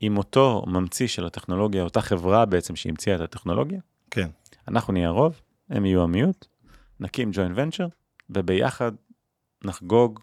[0.00, 4.28] עם אותו ממציא של הטכנולוגיה, אותה חברה בעצם שהמציאה את הטכנולוגיה, כן.
[4.68, 6.46] אנחנו נהיה הרוב, הם יהיו המיעוט,
[7.00, 7.86] נקים ג'וינט ונצ'ר,
[8.30, 8.92] וביחד
[9.64, 10.20] נחגוג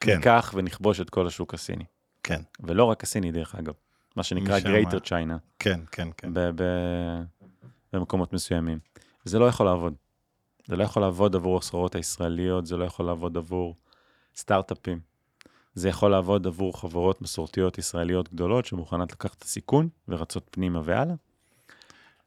[0.00, 0.12] כן.
[0.12, 1.84] וניקח ונכבוש את כל השוק הסיני.
[2.24, 2.40] כן.
[2.60, 3.74] ולא רק הסיני דרך אגב,
[4.16, 5.34] מה שנקרא Greater China.
[5.58, 6.34] כן, כן, כן.
[6.34, 7.22] ב- ב-
[7.92, 8.78] במקומות מסוימים.
[9.24, 9.94] זה לא יכול לעבוד.
[10.66, 13.76] זה לא יכול לעבוד עבור הסחורות הישראליות, זה לא יכול לעבוד עבור
[14.36, 15.00] סטארט-אפים.
[15.74, 21.14] זה יכול לעבוד עבור חברות מסורתיות ישראליות גדולות שמוכנות לקחת את הסיכון ורצות פנימה והלאה.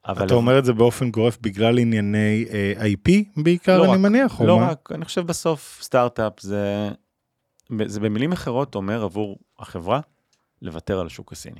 [0.07, 3.11] אבל אתה אומר את זה באופן גורף בגלל ענייני אה, IP
[3.43, 4.69] בעיקר, לא אני רק, מניח, או לא מה?
[4.69, 6.89] רק, אני חושב בסוף סטארט-אפ זה,
[7.85, 9.99] זה במילים אחרות אומר עבור החברה
[10.61, 11.59] לוותר על השוק הסיני.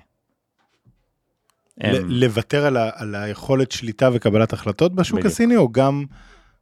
[1.77, 5.31] הם- לוותר על ה- על היכולת שליטה וקבלת החלטות בשוק בדיוק.
[5.31, 6.05] הסיני, או גם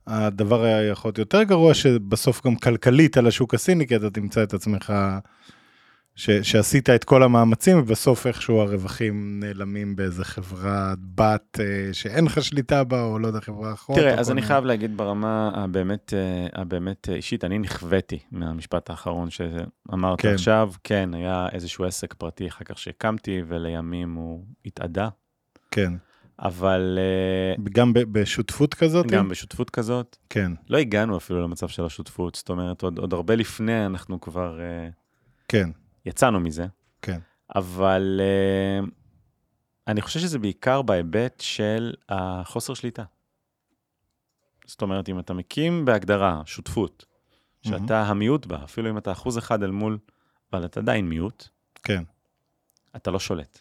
[0.07, 4.43] הדבר היה יכול להיות יותר גרוע, שבסוף גם כלכלית על השוק הסיני, כי אתה תמצא
[4.43, 4.93] את עצמך,
[6.15, 12.43] ש- שעשית את כל המאמצים, ובסוף איכשהו הרווחים נעלמים באיזה חברת בת אה, שאין לך
[12.43, 13.95] שליטה בה, או לא יודע, חברה אחות.
[13.95, 18.89] תראה, אז אני מיני- חייב להגיד ברמה הבאמת, אה, הבאמת אה, אישית, אני נכוויתי מהמשפט
[18.89, 20.33] האחרון שאמרת כן.
[20.33, 20.71] עכשיו.
[20.83, 25.09] כן, היה איזשהו עסק פרטי אחר כך שהקמתי, ולימים הוא התאדה,
[25.71, 25.93] כן.
[26.39, 26.99] אבל
[27.71, 29.07] גם בשותפות כזאת?
[29.07, 33.35] גם בשותפות כזאת, כן, לא הגענו אפילו למצב של השותפות, זאת אומרת, עוד, עוד הרבה
[33.35, 34.59] לפני אנחנו כבר
[35.47, 35.69] כן,
[36.05, 36.65] יצאנו מזה.
[37.01, 37.19] כן.
[37.55, 38.21] אבל
[38.83, 38.89] uh,
[39.87, 43.03] אני חושב שזה בעיקר בהיבט של החוסר שליטה.
[44.65, 47.05] זאת אומרת, אם אתה מקים בהגדרה שותפות,
[47.61, 49.97] שאתה המיעוט בה, אפילו אם אתה אחוז אחד אל מול,
[50.53, 51.47] אבל אתה עדיין מיעוט,
[51.83, 52.03] כן,
[52.95, 53.59] אתה לא שולט.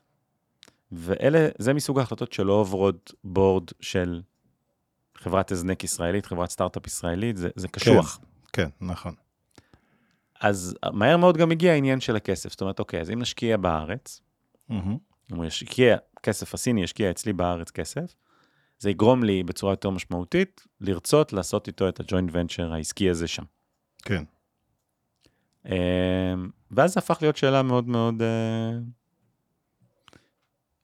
[0.92, 4.22] ואלה, זה מסוג ההחלטות שלא עוברות בורד של
[5.16, 8.20] חברת הזנק ישראלית, חברת סטארט-אפ ישראלית, זה, זה קשוח.
[8.52, 9.14] כן, נכון.
[10.44, 12.50] אז מהר מאוד גם הגיע העניין של הכסף.
[12.50, 14.20] זאת אומרת, אוקיי, אז אם נשקיע בארץ.
[15.32, 18.14] אם הוא ישקיע, כסף הסיני ישקיע אצלי בארץ כסף,
[18.78, 23.42] זה יגרום לי בצורה יותר משמעותית לרצות לעשות איתו את הג'וינט ונצ'ר העסקי הזה שם.
[24.02, 24.24] כן,
[25.66, 25.72] אמ,
[26.70, 28.78] ואז זה הפך להיות שאלה מאוד מאוד אה,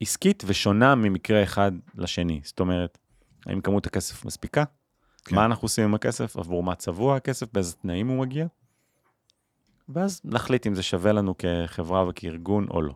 [0.01, 2.41] עסקית ושונה ממקרה אחד לשני.
[2.45, 2.99] זאת אומרת,
[3.47, 4.65] האם כמות הכסף מספיקה?
[5.25, 5.37] כן.
[5.37, 6.37] מה אנחנו עושים עם הכסף?
[6.37, 7.53] עבור מה צבוע הכסף?
[7.53, 8.47] באיזה תנאים הוא מגיע?
[9.95, 12.95] ואז נחליט אם זה שווה לנו כחברה וכארגון או לא.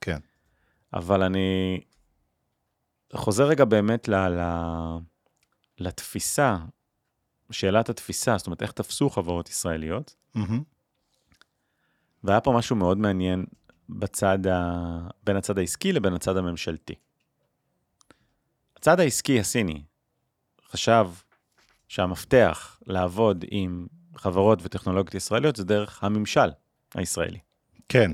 [0.00, 0.18] כן.
[0.94, 1.80] אבל אני
[3.14, 4.42] חוזר רגע באמת ל, ל,
[5.78, 6.56] לתפיסה,
[7.50, 10.62] שאלת התפיסה, זאת אומרת, איך תפסו חברות ישראליות, מהמם.
[12.24, 13.44] והיה פה משהו מאוד מעניין
[13.88, 15.08] בצד ה...
[15.24, 16.94] בין הצד העסקי לבין הצד הממשלתי.
[18.76, 19.82] הצד העסקי הסיני
[20.68, 21.06] חשב
[21.88, 26.50] שהמפתח לעבוד עם חברות וטכנולוגיות ישראליות זה דרך הממשל
[26.94, 27.38] הישראלי.
[27.88, 28.12] כן,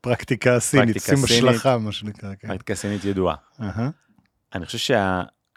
[0.00, 1.24] פרקטיקה סינית, שים.
[1.24, 2.48] השלכה, מה שנקרא, כן.
[2.48, 3.36] פרקטיקה סינית ידועה.
[3.60, 3.90] אהה,
[4.54, 4.96] אני חושב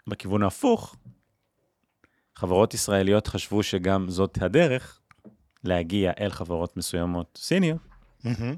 [0.08, 0.96] שבכיוון ההפוך,
[2.34, 5.00] חברות ישראליות חשבו שגם זאת הדרך
[5.64, 7.78] להגיע אל חברות מסוימות סיניות,
[8.24, 8.56] מהמם.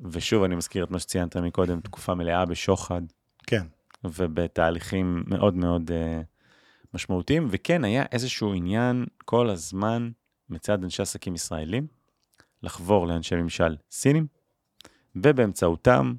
[0.00, 3.00] ושוב, אני מזכיר את מה שציינת מקודם, תקופה מלאה בשוחד
[3.46, 3.66] כן,
[4.04, 5.94] ובתהליכים מאוד מאוד uh,
[6.96, 10.10] משמעותיים, וכן, היה איזשהו עניין כל הזמן
[10.50, 11.86] מצד אנשי עסקים ישראלים
[12.62, 14.26] לחבור לאנשי ממשל סינים,
[15.16, 16.14] ובאמצעותם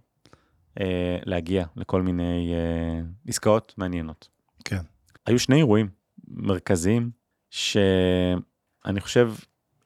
[0.79, 0.81] uh,
[1.25, 4.27] להגיע לכל מיני uh, עסקאות מעניינות.
[4.65, 4.81] כן.
[5.25, 5.89] היו שני אירועים
[6.27, 7.11] מרכזיים
[7.49, 9.33] שאני חושב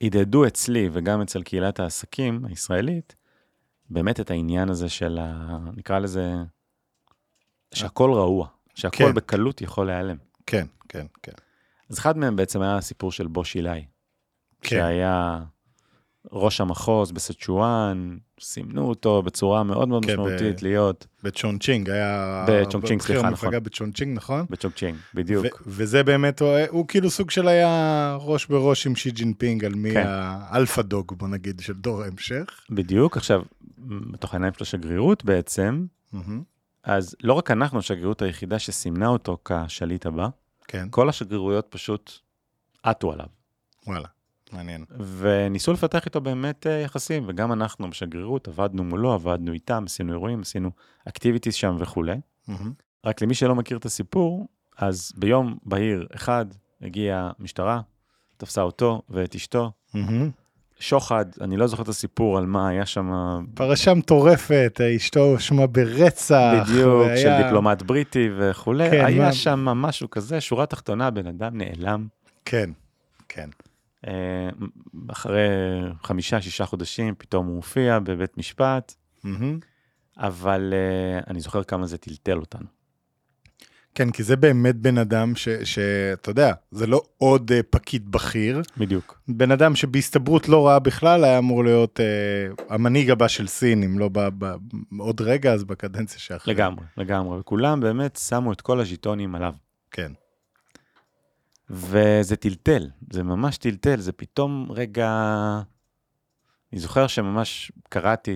[0.02, 3.16] הדהדו אצלי וגם אצל קהילת העסקים הישראלית,
[3.90, 5.58] באמת את העניין הזה של ה...
[5.76, 6.34] נקרא לזה,
[7.74, 9.14] שהכל רעוע, שהכל כן.
[9.14, 10.18] בקלות יכול להיעלם.
[10.52, 11.32] כן, כן, כן.
[11.90, 13.84] אז אחד מהם בעצם היה הסיפור של בוש אילי,
[14.62, 14.70] כן.
[14.70, 15.40] שהיה
[16.32, 22.46] ראש המחוז בסצ'ואן, סימנו אותו בצורה מאוד מאוד כן, ב- משמעותית להיות בצ'ונצ'ינג היה...
[22.50, 23.64] בצ'ונצ'ינג, בכיר סליחה, נכון.
[23.64, 24.46] בצ'ונצ'ינג, נכון?
[24.50, 25.46] בצ'וקצ'ינג, בדיוק.
[25.46, 29.76] ו- וזה באמת, הוא, הוא כאילו סוג של היה ראש בראש עם שי ג'ינפינג על
[29.76, 30.04] מי כן.
[30.08, 32.46] ה alpha dog, בוא נגיד, של דור ההמשך.
[32.70, 33.42] בדיוק, עכשיו,
[34.12, 36.44] בתוך העיניים של השגרירות בעצם, מהמם.
[36.84, 40.28] אז לא רק אנחנו השגרירות היחידה שסימנה אותו כשליט הבא,
[40.72, 42.12] כן, כל השגרירויות פשוט
[42.84, 43.26] עטו עליו.
[43.88, 44.08] וואלה,
[44.52, 44.86] מעניין.
[45.18, 50.42] וניסו לפתח איתו באמת אה, יחסים, וגם אנחנו בשגרירות עבדנו מולו, עבדנו איתם, עשינו אירועים,
[50.42, 50.72] עשינו
[51.08, 52.20] אקטיביטיז שם וכולי.
[52.48, 52.74] מהמם.
[53.06, 56.46] רק למי שלא מכיר את הסיפור, אז ביום בהיר אחד
[56.82, 57.82] הגיעה משטרה,
[58.38, 59.72] תפסה אותו ואת אשתו.
[59.94, 60.30] מהמם.
[60.82, 63.12] שוחד, אני לא זוכר את הסיפור על מה היה שם
[63.54, 66.54] פרשה מטורפת, אשתו הואשמה ברצח.
[66.70, 68.90] בדיוק, והיה- של דיפלומט בריטי וכולי.
[68.92, 72.08] כן, היה מה- שם משהו כזה, שורה תחתונה, בן אדם נעלם.
[72.46, 72.70] כן,
[73.30, 73.50] כן.
[74.08, 74.50] אה,
[75.12, 75.48] אחרי
[76.04, 79.60] חמישה, שישה חודשים, פתאום הוא הופיע בבית משפט, מהמם.
[80.18, 82.81] אבל אה, אני זוכר כמה זה טלטל אותנו.
[83.96, 89.22] כן, כי זה באמת בן אדם שאתה יודע, זה לא עוד אה, פקיד בכיר, בדיוק.
[89.28, 92.06] בן אדם שבהסתברות לא רעה בכלל היה אמור להיות אה,
[92.76, 94.56] המנהיג הבא של סין, אם לא ב- ב-
[95.00, 96.54] עוד רגע, אז בקדנציה שאחרי.
[96.54, 97.40] לגמרי, לגמרי.
[97.40, 99.54] וכולם באמת שמו את כל הז'יטונים עליו.
[99.92, 100.12] כן.
[101.70, 105.10] וזה טלטל, זה ממש טלטל, זה פתאום רגע...
[106.74, 108.34] אני זוכר שממש קראתי.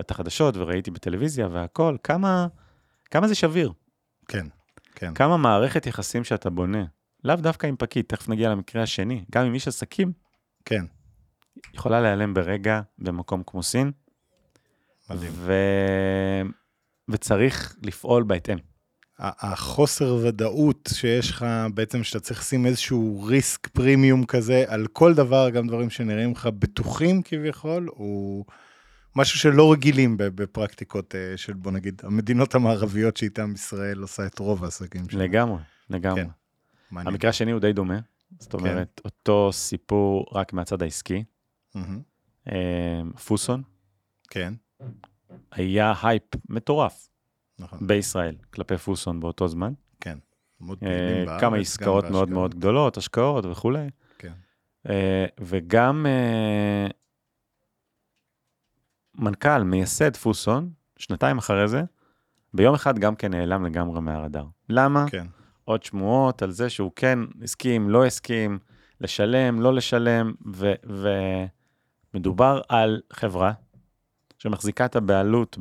[0.00, 2.46] את החדשות וראיתי בטלוויזיה והכל, כמה,
[3.10, 3.72] כמה זה שביר,
[4.28, 4.46] כן,
[4.98, 5.14] כן.
[5.14, 6.84] כמה מערכת יחסים שאתה בונה,
[7.24, 10.12] לאו דווקא עם פקיד, תכף נגיע למקרה השני, גם עם איש עסקים,
[10.64, 10.84] כן,
[11.74, 13.92] יכולה להיעלם ברגע במקום כמו סין,
[15.10, 15.32] מדהים.
[15.34, 15.52] ו...
[17.08, 18.58] וצריך לפעול בהתאם.
[19.18, 25.50] החוסר ודאות שיש לך בעצם שאתה צריך לשים איזשהו ריסק פרימיום כזה על כל דבר,
[25.50, 28.44] גם דברים שנראים לך בטוחים כביכול, הוא
[29.16, 34.64] משהו שלא רגילים בפרקטיקות אה, של בוא נגיד המדינות המערביות שאיתן ישראל עושה את רוב
[34.64, 35.24] העסקים שלה.
[35.24, 36.22] לגמרי, לגמרי.
[36.22, 36.28] כן.
[36.90, 37.14] מעניין.
[37.14, 37.98] המקרה השני הוא די דומה,
[38.38, 41.24] זאת אומרת, אותו סיפור רק מהצד העסקי.
[42.52, 43.62] אה, פוסון,
[44.30, 44.54] כן,
[45.52, 47.08] היה הייפ מטורף
[47.58, 49.72] נכון, בישראל כלפי פוסון באותו זמן.
[50.00, 50.18] כן.
[50.62, 50.66] אה,
[51.26, 52.30] בארץ, כמה גם עסקאות מאוד.
[52.30, 53.88] מאוד גדולות, השקעות וכולי.
[54.18, 54.32] כן.
[54.88, 56.86] אה, וגם אה,
[59.18, 61.82] מנכ"ל, מייסד פוסון, שנתיים אחרי זה,
[62.54, 64.44] ביום אחד גם כן נעלם לגמרי מהרדאר.
[64.68, 65.04] למה?
[65.10, 65.26] כן,
[65.64, 68.58] עוד שמועות על זה שהוא כן הסכים, לא הסכים,
[69.00, 70.32] לשלם, לא לשלם,
[72.14, 73.52] ומדובר על חברה
[74.38, 75.58] שמחזיקה את הבעלות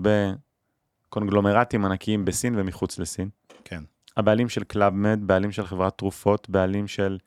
[1.08, 3.30] בקונגלומרטים ענקיים בסין ומחוץ לסין.
[3.63, 3.84] כן.
[4.18, 7.18] הבעלים של קלאבמד, בעלים של חברת תרופות, בעלים של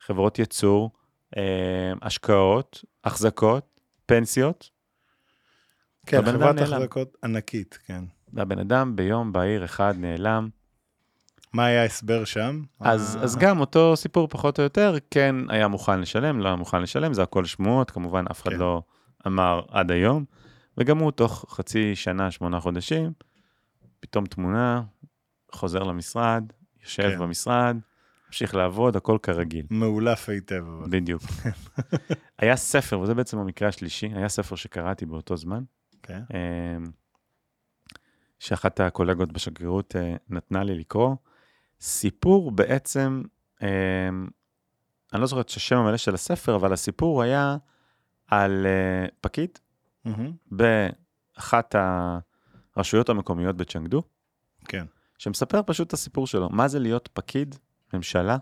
[0.00, 0.90] חברות ייצור,
[1.36, 4.70] אה, השקעות, החזקות, פנסיות.
[6.06, 6.58] כן, חברת.
[6.58, 8.04] החזקות ענקית, כן.
[8.32, 10.48] והבן אדם ביום בהיר אחד נעלם.
[11.52, 12.62] מה היה ההסבר שם?
[12.80, 16.56] אז, אה, אז גם אותו סיפור פחות או יותר, כן היה מוכן לשלם, לא היה
[16.56, 18.58] מוכן לשלם, זה הכל שמועות, כמובן אף אחד כן.
[18.58, 18.82] לא
[19.26, 20.24] אמר עד היום.
[20.78, 23.12] וגם הוא תוך חצי שנה, שמונה חודשים,
[24.00, 24.82] פתאום תמונה,
[25.52, 26.44] חוזר למשרד,
[26.82, 27.18] יושב כן.
[27.18, 27.76] במשרד,
[28.26, 29.66] ממשיך לעבוד, הכל כרגיל.
[29.70, 30.64] מאולף היטב.
[30.90, 31.22] בדיוק.
[32.38, 35.62] היה ספר, וזה בעצם המקרה השלישי, היה ספר שקראתי באותו זמן,
[36.06, 36.22] כן.
[36.34, 36.90] אמ,
[38.38, 41.14] שאחת הקולגות בשגרירות אה, נתנה לי לקרוא.
[41.80, 43.22] סיפור בעצם,
[43.62, 43.68] אמ,
[45.12, 47.56] אני לא זוכר את השם המלא של הספר, אבל הסיפור היה
[48.26, 49.58] על אה, פקיד
[50.04, 50.32] מהמם.
[50.50, 51.74] באחת
[52.76, 54.02] הרשויות המקומיות בצ'נגדו,
[54.64, 54.86] כן,
[55.18, 57.54] שמספר פשוט את הסיפור שלו, מה זה להיות פקיד
[57.94, 58.36] ממשלה,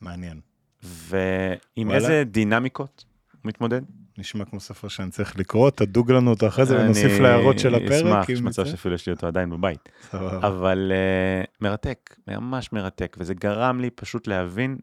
[0.00, 0.40] מעניין.
[0.82, 1.94] ועם וואלה.
[1.94, 3.82] איזה דינמיקות הוא מתמודד.
[4.18, 7.74] נשמע כמו ספר שאני צריך לקרוא, תדוג לנו אותו אחרי זה אני ונוסיף להערות של
[7.74, 7.92] הפרק.
[7.92, 8.64] אשמח, יש מצב.
[8.64, 9.88] שאפילו יש לי אותו עדיין בבית.
[10.12, 14.78] אבל uh, מרתק, ממש מרתק, וזה גרם לי פשוט להבין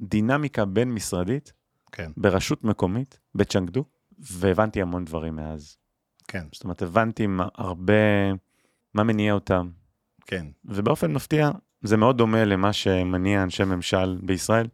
[0.00, 1.52] דינמיקה בין משרדית
[1.92, 3.84] כן, ברשות מקומית, בצ'נגדו,
[4.18, 5.76] והבנתי המון דברים מאז.
[6.28, 8.32] כן, זאת אומרת, הבנתי מה, הרבה,
[8.94, 9.70] מה מניע אותם,
[10.26, 10.46] כן.
[10.64, 11.50] ובאופן מפתיע,
[11.82, 14.68] זה מאוד דומה למה שמניע אנשי ממשל בישראל.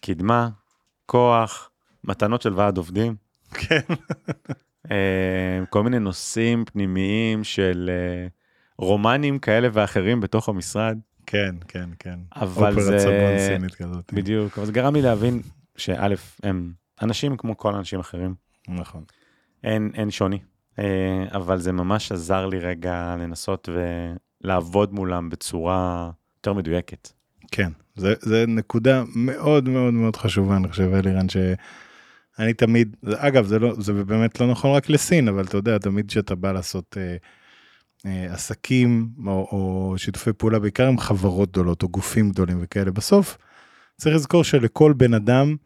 [0.00, 0.48] קדמה,
[1.06, 1.70] כוח,
[2.04, 3.16] מתנות של ועד עובדים,
[3.54, 3.94] כן.
[4.90, 8.26] אה, כל מיני נושאים פנימיים של אה,
[8.78, 10.98] רומנים כאלה ואחרים בתוך המשרד.
[11.26, 12.18] כן, כן, כן.
[12.36, 13.56] אבל זה-.
[14.12, 15.42] בדיוק, אבל זה גרם לי להבין
[15.76, 18.34] שא', הם אנשים כמו כל האנשים אחרים,
[18.68, 19.04] נכון.
[19.64, 20.38] אין, אין שוני,
[20.78, 23.68] אה, אבל זה ממש עזר לי רגע לנסות
[24.44, 27.08] ולעבוד מולם בצורה יותר מדויקת.
[27.52, 31.28] כן, זה, זה נקודה מאוד מאוד מאוד חשובה, אני חושב, אלירן,
[32.38, 36.08] אני תמיד, אגב, זה, לא, זה באמת לא נכון רק לסין, אבל אתה יודע, תמיד
[36.08, 37.16] כשאתה בא לעשות אה,
[38.06, 43.38] אה, עסקים או, או שיתופי פעולה, בעיקר עם חברות גדולות או גופים גדולים וכאלה, בסוף
[43.96, 45.56] צריך לזכור שלכל בן אדם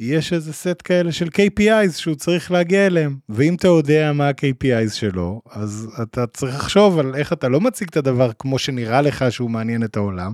[0.00, 4.92] יש איזה סט כאלה של KPIs שהוא צריך להגיע אליהם, ואם אתה יודע מה ה-KPIs
[4.92, 9.24] שלו, אז אתה צריך לחשוב על איך אתה לא מציג את הדבר כמו שנראה לך
[9.30, 10.32] שהוא מעניין את העולם,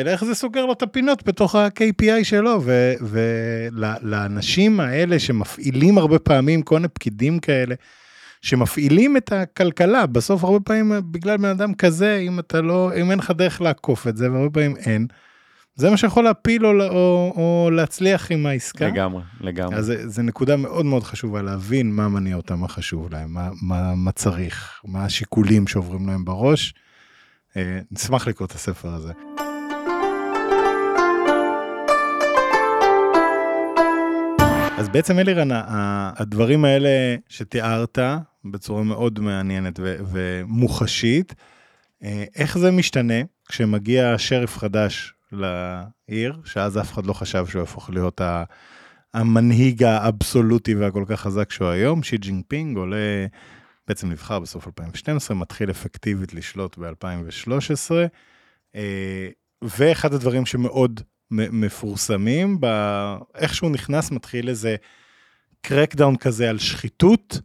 [0.00, 2.62] אלא איך זה סוגר לו את הפינות בתוך ה-KPI שלו,
[3.00, 7.74] ולאנשים האלה שמפעילים הרבה פעמים, כל מיני פקידים כאלה,
[8.42, 13.18] שמפעילים את הכלכלה, בסוף הרבה פעמים בגלל בן אדם כזה, אם אתה לא, אם אין
[13.18, 15.06] לך דרך לעקוף את זה, והרבה פעמים אין,
[15.76, 18.86] זה מה שיכול להפיל או, או, או להצליח עם העסקה.
[18.86, 19.76] לגמרי, לגמרי.
[19.76, 23.94] אז זה נקודה מאוד מאוד חשובה להבין מה מניע אותם, מה חשוב להם, מה, מה,
[23.94, 26.74] מה צריך, מה השיקולים שעוברים להם בראש.
[27.56, 29.12] אה, נשמח לקרוא את הספר הזה.
[34.84, 35.48] אז בעצם אלירן,
[36.16, 37.98] הדברים האלה שתיארת
[38.44, 41.34] בצורה מאוד מעניינת ומוחשית,
[42.02, 43.14] אה, איך זה משתנה
[43.48, 48.20] כשמגיע שריף חדש לעיר, שאז אף אחד לא חשב שהוא יהפוך להיות
[49.14, 53.26] המנהיג האבסולוטי והכל כך חזק שהוא היום, שי ג'ינפינג עולה,
[53.88, 57.90] בעצם נבחר בסוף 2012, מתחיל אפקטיבית לשלוט ב-2013,
[58.74, 59.28] אה,
[59.62, 62.58] ואחד הדברים שמאוד מפורסמים,
[63.34, 64.76] איך שהוא נכנס מתחיל איזה
[65.60, 67.40] crackdown כזה על שחיתות,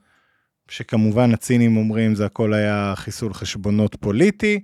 [0.70, 4.60] שכמובן הצינים אומרים זה הכל היה חיסול חשבונות פוליטי,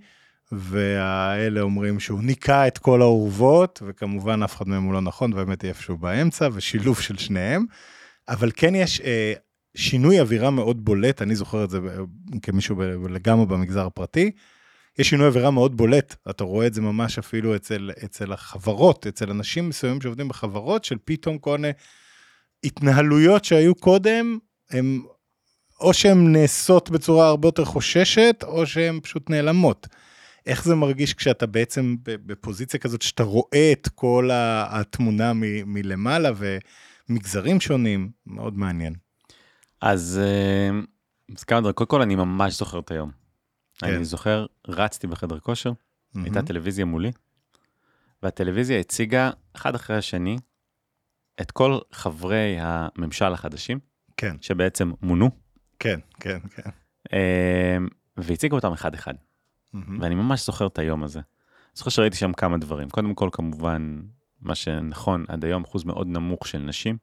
[0.51, 5.61] והאלה אומרים שהוא ניקה את כל האורוות, וכמובן אף אחד מהם הוא לא נכון, באמת
[5.61, 7.65] היא איפשהו באמצע, ושילוב של שניהם.
[8.27, 9.33] אבל כן יש אה,
[9.75, 11.79] שינוי אווירה מאוד בולט, אני זוכר את זה
[12.41, 12.75] כמישהו
[13.09, 14.31] לגמרי במגזר הפרטי.
[14.99, 19.29] יש שינוי אווירה מאוד בולט, אתה רואה את זה ממש אפילו אצל, אצל החברות, אצל
[19.29, 21.73] אנשים מסוימים שעובדים בחברות, של פתאום כל מיני
[22.63, 24.37] התנהלויות שהיו קודם,
[24.71, 25.03] הם
[25.81, 29.87] או שהן נעשות בצורה הרבה יותר חוששת, או שהן פשוט נעלמות.
[30.45, 36.29] איך זה מרגיש כשאתה בעצם בפוזיציה כזאת, שאתה רואה את כל התמונה מ- מלמעלה
[37.09, 38.09] ומגזרים שונים?
[38.27, 38.93] מאוד מעניין.
[39.81, 40.79] אז, אה,
[41.37, 43.24] אז כמה דברים, קודם כל אני ממש זוכר את היום.
[43.77, 43.93] כן.
[43.93, 46.19] אני זוכר, רצתי בחדר כושר, mm-hmm.
[46.23, 47.11] הייתה טלוויזיה מולי,
[48.23, 50.37] והטלוויזיה הציגה אחד אחרי השני
[51.41, 53.79] את כל חברי הממשל החדשים,
[54.17, 54.35] כן.
[54.41, 55.29] שבעצם מונו.
[55.79, 56.69] כן, כן, כן.
[57.13, 57.77] אה,
[58.17, 59.13] והציגה אותם אחד-אחד.
[59.13, 59.77] Mm-hmm.
[59.99, 61.21] ואני ממש זוכר את היום הזה.
[61.73, 62.89] זוכר שראיתי שם כמה דברים.
[62.89, 64.01] קודם כל, כמובן,
[64.41, 66.97] מה שנכון, עד היום אחוז מאוד נמוך של נשים.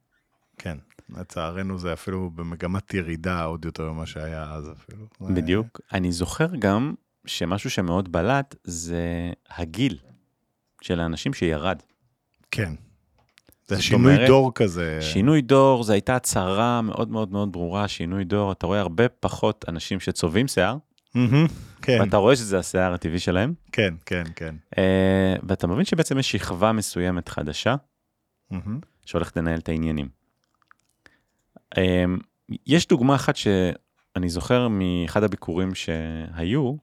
[0.59, 0.79] כן,
[1.21, 5.07] לצערנו זה אפילו במגמת ירידה עוד יותר ממה שהיה אז אפילו.
[5.35, 5.81] בדיוק.
[5.93, 6.95] אני זוכר גם
[7.27, 9.99] שמשהו שמאוד בלט זה הגיל
[10.81, 11.83] של האנשים שירד.
[12.51, 12.73] כן.
[13.67, 14.99] זה שינוי אומרת, דור כזה.
[15.01, 19.65] שינוי דור, זו הייתה הצהרה מאוד מאוד מאוד ברורה, שינוי דור, אתה רואה הרבה פחות
[19.69, 20.77] אנשים שצובעים שיער,
[21.83, 21.99] כן.
[22.01, 23.55] ואתה רואה שזה השיער הטבעי שלהם.
[23.73, 24.55] כן, כן, כן.
[24.75, 24.79] Uh,
[25.49, 27.75] ואתה מבין שבעצם יש שכבה מסוימת חדשה,
[29.07, 30.09] שהולכת לנהל את העניינים.
[31.75, 31.79] Uh,
[32.67, 36.77] יש דוגמה אחת שאני זוכר מאחד הביקורים שהיו,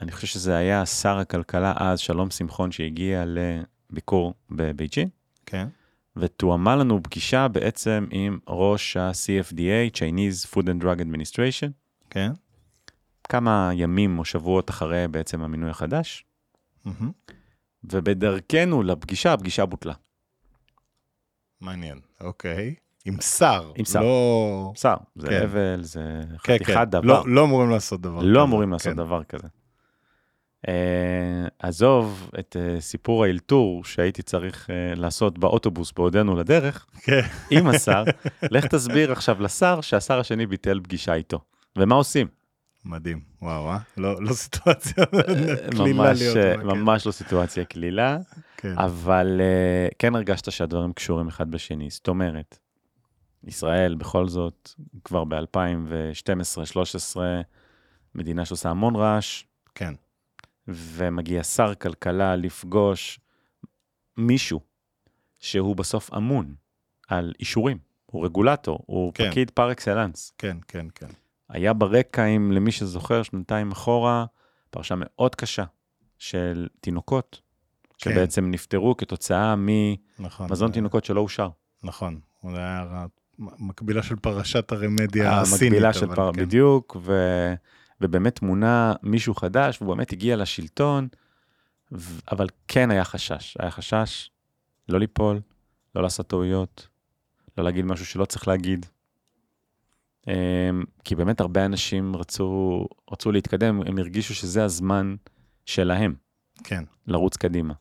[0.00, 5.08] אני חושב שזה היה שר הכלכלה אז, שלום שמחון, שהגיע לביקור בבייג'ין.
[5.46, 5.68] כן.
[6.16, 11.70] ותואמה לנו פגישה בעצם עם ראש ה-CFDA, Chinese Food and Drug Administration.
[12.10, 12.32] כן.
[13.28, 16.24] כמה ימים או שבועות אחרי בעצם המינוי החדש.
[16.86, 17.32] Mm-hmm.
[17.84, 19.94] ובדרכנו לפגישה, הפגישה בוטלה.
[21.60, 22.74] מעניין, אוקיי.
[23.06, 23.72] עם שר.
[23.76, 24.00] עם שר.
[24.00, 24.72] לא...
[24.76, 25.42] שר, זה כן.
[25.42, 26.00] אבל, זה
[26.42, 26.84] כן, חתיכת כן.
[26.84, 27.06] דבר.
[27.06, 28.28] לא, לא אמורים לעשות דבר לא כזה.
[28.28, 28.96] לא אמורים לעשות כן.
[28.96, 29.48] דבר כזה.
[30.66, 30.68] Uh,
[31.58, 37.20] עזוב את uh, סיפור האלתור שהייתי צריך uh, לעשות באוטובוס בעודנו לדרך, כן.
[37.50, 38.04] עם השר,
[38.42, 41.40] לך תסביר עכשיו לשר שהשר השני ביטל פגישה איתו.
[41.78, 42.26] ומה עושים?
[42.84, 43.78] מדהים, וואו, אה?
[43.96, 45.04] לא, לא סיטואציה
[45.76, 46.36] קלילה להיות.
[46.36, 48.18] ממש, ממש לא סיטואציה קלילה,
[48.56, 48.78] כן.
[48.78, 51.90] אבל uh, כן הרגשת שהדברים קשורים אחד בשני.
[51.90, 52.58] זאת אומרת,
[53.44, 54.70] ישראל בכל זאת,
[55.04, 57.16] כבר ב-2012-2013,
[58.14, 59.44] מדינה שעושה המון רעש.
[59.74, 59.94] כן.
[60.68, 63.20] ומגיע שר כלכלה לפגוש
[64.16, 64.60] מישהו
[65.38, 66.54] שהוא בסוף אמון
[67.08, 69.30] על אישורים, הוא רגולטור, הוא כן.
[69.30, 70.32] פקיד פר אקסלנס.
[70.38, 71.06] כן, כן, כן.
[71.48, 74.26] היה ברקע, אם למי שזוכר, שנתיים אחורה,
[74.70, 75.64] פרשה מאוד קשה
[76.18, 77.40] של תינוקות,
[77.98, 78.10] כן.
[78.10, 81.48] שבעצם נפטרו כתוצאה ממזון נכון, תינוקות שלא אושר.
[81.82, 83.06] נכון, זה היה
[83.38, 85.62] מקבילה של פרשת הרמדיה הסינית.
[85.62, 86.32] המקבילה של פר...
[86.32, 86.40] כן.
[86.42, 87.12] בדיוק, ו...
[88.00, 91.08] ובאמת מונה מישהו חדש, והוא באמת הגיע לשלטון,
[91.92, 92.20] ו...
[92.32, 94.30] אבל כן היה חשש, היה חשש
[94.88, 95.40] לא ליפול,
[95.94, 96.88] לא לעשות טעויות,
[97.58, 98.86] לא להגיד משהו שלא צריך להגיד.
[100.28, 100.32] אמ,
[101.04, 105.16] כי באמת הרבה אנשים רצו, רצו להתקדם, הם הרגישו שזה הזמן
[105.66, 106.14] שלהם
[106.64, 106.84] כן.
[107.06, 107.74] לרוץ קדימה.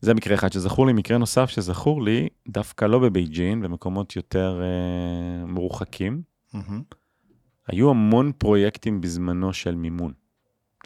[0.00, 5.46] זה מקרה אחד שזכור לי, מקרה נוסף שזכור לי, דווקא לא בבייג'ין, במקומות יותר אה,
[5.46, 6.22] מרוחקים,
[6.54, 6.82] מהמם.
[7.68, 10.12] היו המון פרויקטים בזמנו של מימון.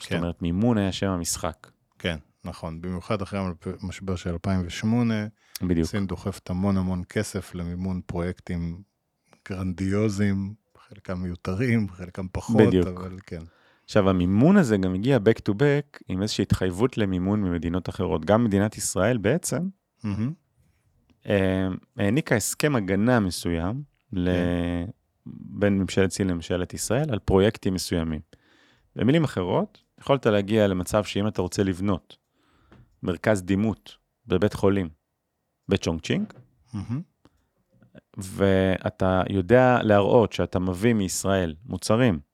[0.01, 0.19] זאת כן.
[0.19, 1.71] אומרת, מימון היה שם המשחק.
[1.99, 2.81] כן, נכון.
[2.81, 3.41] במיוחד אחרי
[3.83, 5.27] המשבר של 2008,
[5.63, 5.87] בדיוק.
[5.87, 8.83] סין דוחפת המון המון כסף למימון פרויקטים
[9.49, 10.55] גרנדיוזיים,
[10.89, 12.87] חלקם מיותרים, חלקם פחות, בדיוק.
[12.87, 13.43] אבל כן.
[13.89, 18.25] עכשיו, המימון הזה גם הגיע back to back עם איזושהי התחייבות למימון ממדינות אחרות.
[18.25, 19.69] גם מדינת ישראל בעצם.
[21.29, 23.83] אה, העניקה הסכם הגנה מסוים
[24.13, 24.31] ל...
[24.31, 24.91] כן.
[25.27, 28.21] בין ממשלת סין לממשלת ישראל על פרויקטים מסוימים.
[28.97, 32.17] במילים אחרות, יכולת להגיע למצב שאם אתה רוצה לבנות
[33.03, 34.89] מרכז דימות בבית חולים
[35.69, 36.33] בצ'ונג
[36.75, 37.03] מהמם.
[38.17, 42.28] ואתה יודע להראות שאתה מביא מישראל מוצרים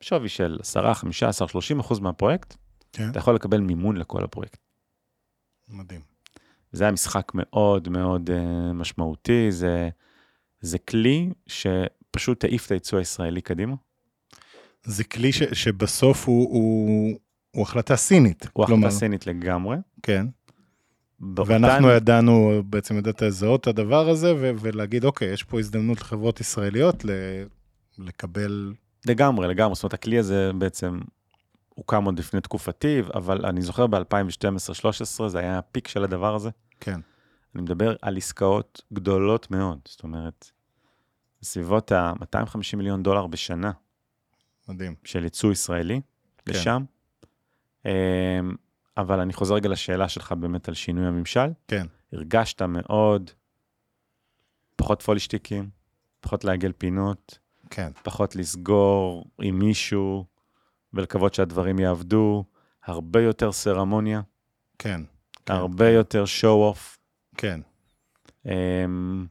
[0.00, 2.54] בשווי של 10, 15, 30 אחוז מהפרויקט,
[2.92, 4.58] כן, אתה יכול לקבל מימון לכל הפרויקט.
[5.68, 6.00] מדהים.
[6.72, 8.32] זה היה משחק מאוד מאוד uh,
[8.72, 9.88] משמעותי, זה,
[10.60, 13.74] זה כלי שפשוט העיף את הייצוא הישראלי קדימה.
[14.84, 17.18] זה כלי ש, שבסוף הוא, הוא,
[17.50, 18.46] הוא החלטה סינית.
[18.52, 19.76] הוא כלומר, החלטה סינית לגמרי.
[20.02, 20.26] כן,
[21.20, 26.00] באותן- ואנחנו ידענו, בעצם ידעת לזהות את הדבר הזה ו- ולהגיד, אוקיי, יש פה הזדמנות
[26.00, 27.10] לחברות ישראליות ל-
[27.98, 28.72] לקבל...
[29.06, 29.74] לגמרי, לגמרי.
[29.74, 31.00] זאת אומרת, הכלי הזה בעצם
[31.74, 36.50] הוקם עוד לפני תקופתי, אבל אני זוכר ב-2012-2013 זה היה הפיק של הדבר הזה.
[36.80, 37.00] כן,
[37.54, 40.50] אני מדבר על עסקאות גדולות מאוד, זאת אומרת,
[41.40, 43.70] בסביבות ה-250 מיליון דולר בשנה
[44.68, 44.94] מדהים.
[45.04, 46.00] של ייצוא ישראלי
[46.44, 46.52] כן.
[46.52, 46.84] לשם.
[47.84, 47.90] אמ,
[48.96, 51.50] אבל אני חוזר רגע לשאלה שלך באמת על שינוי הממשל.
[51.68, 53.30] כן, הרגשת מאוד
[54.76, 55.70] פחות פולישטיקים,
[56.20, 57.38] פחות לעגל פינות,
[57.70, 60.24] כן, פחות לסגור עם מישהו
[60.94, 62.44] ולקוות שהדברים יעבדו,
[62.84, 64.20] הרבה יותר סרמוניה,
[64.78, 65.00] כן,
[65.46, 66.96] כן, הרבה יותר show-off.
[67.36, 67.60] כן.
[68.46, 69.26] אמ,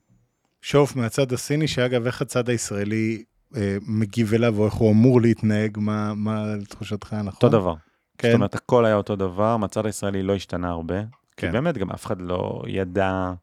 [0.61, 3.23] שוף מהצד הסיני, שאגב, איך הצד הישראלי
[3.55, 7.27] אה, מגיב אליו, או איך הוא אמור להתנהג, מה, מה לתחושתך נכון?
[7.27, 7.73] אותו דבר.
[8.17, 11.01] כן, זאת אומרת, הכל היה אותו דבר, מהצד הישראלי לא השתנה הרבה.
[11.01, 11.07] כי
[11.38, 13.33] כן, באמת, גם אף אחד לא ידע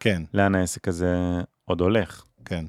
[0.00, 1.16] כן, לאן העסק הזה
[1.64, 2.24] עוד הולך.
[2.44, 2.64] כן,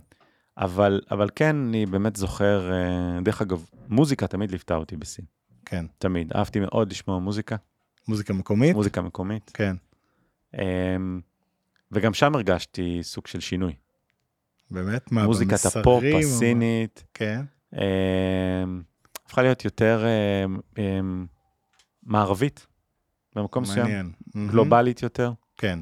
[0.58, 5.26] אבל, אבל כן, אני באמת זוכר, אה, דרך אגב, מוזיקה תמיד ליוותה אותי בסין.
[5.66, 5.86] כן.
[5.97, 6.34] תמיד.
[6.34, 7.56] אהבתי מאוד לשמוע מוזיקה,
[8.08, 8.76] מוזיקה מקומית?
[8.76, 9.51] מוזיקה מקומית.
[9.53, 9.76] כן,
[10.53, 11.22] אמ,
[11.91, 13.74] וגם שם הרגשתי סוג של שינוי.
[14.72, 15.12] באמת?
[15.12, 16.18] מה, מוזיקת במסרים הפופ או מה?
[16.20, 17.41] הסינית כן,
[17.74, 17.80] אמ,
[19.26, 20.06] הפכה להיות יותר
[20.45, 21.26] אמ, אמ,
[22.03, 22.68] מערבית,
[23.36, 24.12] במקום מסוים, מעניין.
[24.51, 25.32] גלובלית יותר.
[25.58, 25.80] כן,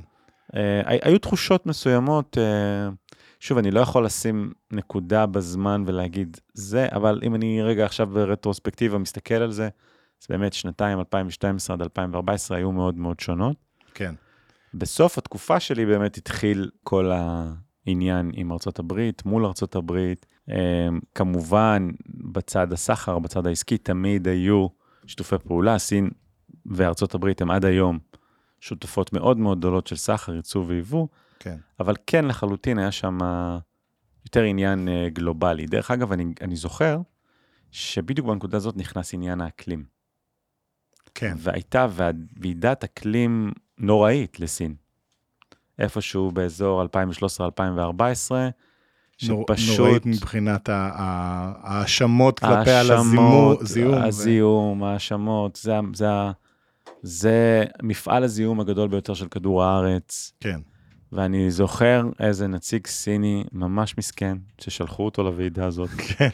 [0.85, 2.89] הי- היו תחושות מסוימות, אה,
[3.43, 8.97] שוב, אני לא יכול לשים נקודה בזמן ולהגיד זה, אבל אם אני רגע עכשיו ברטרוספקטיבה
[8.97, 9.69] מסתכל על זה,
[10.21, 13.55] אז באמת שנתיים, 2012 עד 2014 היו מאוד מאוד שונות.
[13.93, 14.15] כן,
[14.73, 20.25] בסוף התקופה שלי באמת התחיל כל העניין עם ארצות הברית, מול ארצות הברית.
[20.49, 24.67] אה, כמובן, בצד הסחר, בצד העסקי, תמיד היו
[25.05, 25.77] שיתופי פעולה.
[25.77, 26.09] סין
[26.65, 27.99] וארצות הברית הם עד היום
[28.59, 31.07] שותפות מאוד מאוד גדולות של סחר, ייצוא ויבוא,
[31.43, 33.17] כן, אבל כן לחלוטין היה שם
[34.25, 35.65] יותר עניין אה, גלובלי.
[35.65, 36.97] דרך אגב, אני, אני זוכר
[37.71, 39.83] שבדיוק בנקודה הזאת נכנס עניין האקלים.
[41.15, 41.87] כן, והייתה
[42.39, 44.75] ועידת אקלים נוראית לסין.
[45.79, 46.87] איפשהו באזור 2013-2014,
[49.27, 49.79] נור- שפשוט...
[49.79, 53.55] נוראית מבחינת ההאשמות כלפי על הזיהום.
[54.03, 56.07] הזיהום, ההאשמות, זה, זה,
[57.01, 60.33] זה מפעל הזיהום הגדול ביותר של כדור הארץ.
[60.39, 60.59] כן,
[61.13, 65.89] ואני זוכר איזה נציג סיני ממש מסכן, ששלחו אותו לוועידה הזאת.
[66.17, 66.29] כן,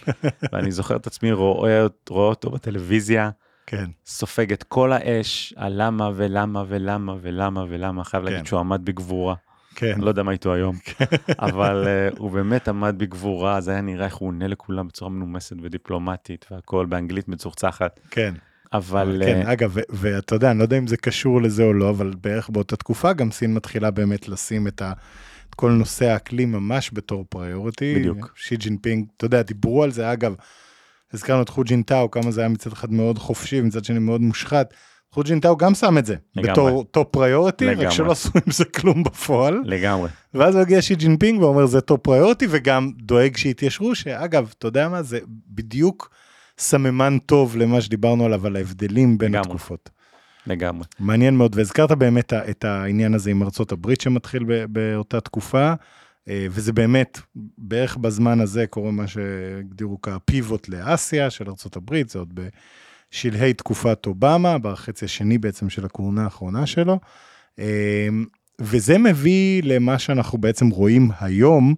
[0.52, 3.30] ואני זוכר את עצמי רואה, רואה אותו בטלוויזיה,
[3.66, 8.32] כן, סופג את כל האש על למה ולמה ולמה ולמה ולמה, חייב כן.
[8.32, 9.36] להגיד שהוא עמד בגבורה.
[9.76, 10.76] כן, אני לא יודע מה איתו היום,
[11.40, 15.56] אבל אה, הוא באמת עמד בגבורה, זה היה נראה איך הוא עונה לכולם בצורה מנומסת
[15.62, 18.34] ודיפלומטית, והכל באנגלית מצוחצחת, כן.
[18.74, 21.90] אבל כן, אה, אגב, ואתה יודע, אני לא יודע אם זה קשור לזה או לא,
[21.90, 24.94] אבל בערך באותה תקופה גם סין מתחילה באמת לשים את ה...
[25.50, 27.96] את כל נושא האקלים ממש בתור priority.
[27.96, 28.34] בדיוק.
[28.36, 30.36] שי ג'ינפינג, אתה יודע, דיברו על זה, אגב,
[31.14, 34.74] הזכרנו את חו ג'ינטאו, כמה זה היה מצד אחד מאוד חופשי, מצד שני מאוד מושחת.
[35.12, 36.52] חו ג'ינטאו גם שם את זה, לגמרי.
[36.52, 37.90] בתור top priority, רק.
[37.90, 39.62] שלא עשו עם זה כלום בפועל.
[39.66, 44.90] לגמרי, ואז מגיע שי ג'ינפינג ואומר זה top priority, וגם דואג שיתיישרו, שאגב, אתה יודע
[44.90, 46.10] מה, זה בדיוק
[46.60, 49.48] סממן טוב למה שדיברנו עליו, על ההבדלים בין לגמרי.
[49.48, 49.90] התקופות.
[50.48, 50.86] לגמרי.
[51.00, 55.74] מעניין מאוד, והזכרת באמת את העניין הזה עם ארצות הברית שמתחיל באותה תקופה.
[56.30, 57.20] אה, וזה באמת,
[57.58, 62.40] בערך בזמן הזה קורה מה שהגדירו כפיבוט לאסיה של ארה"ב, זה עוד
[63.14, 67.00] בשלהי תקופת אובמה, בחצי השני בעצם של הכהונה האחרונה שלו.
[67.60, 68.08] אה,
[68.62, 71.76] וזה מביא למה שאנחנו בעצם רואים היום,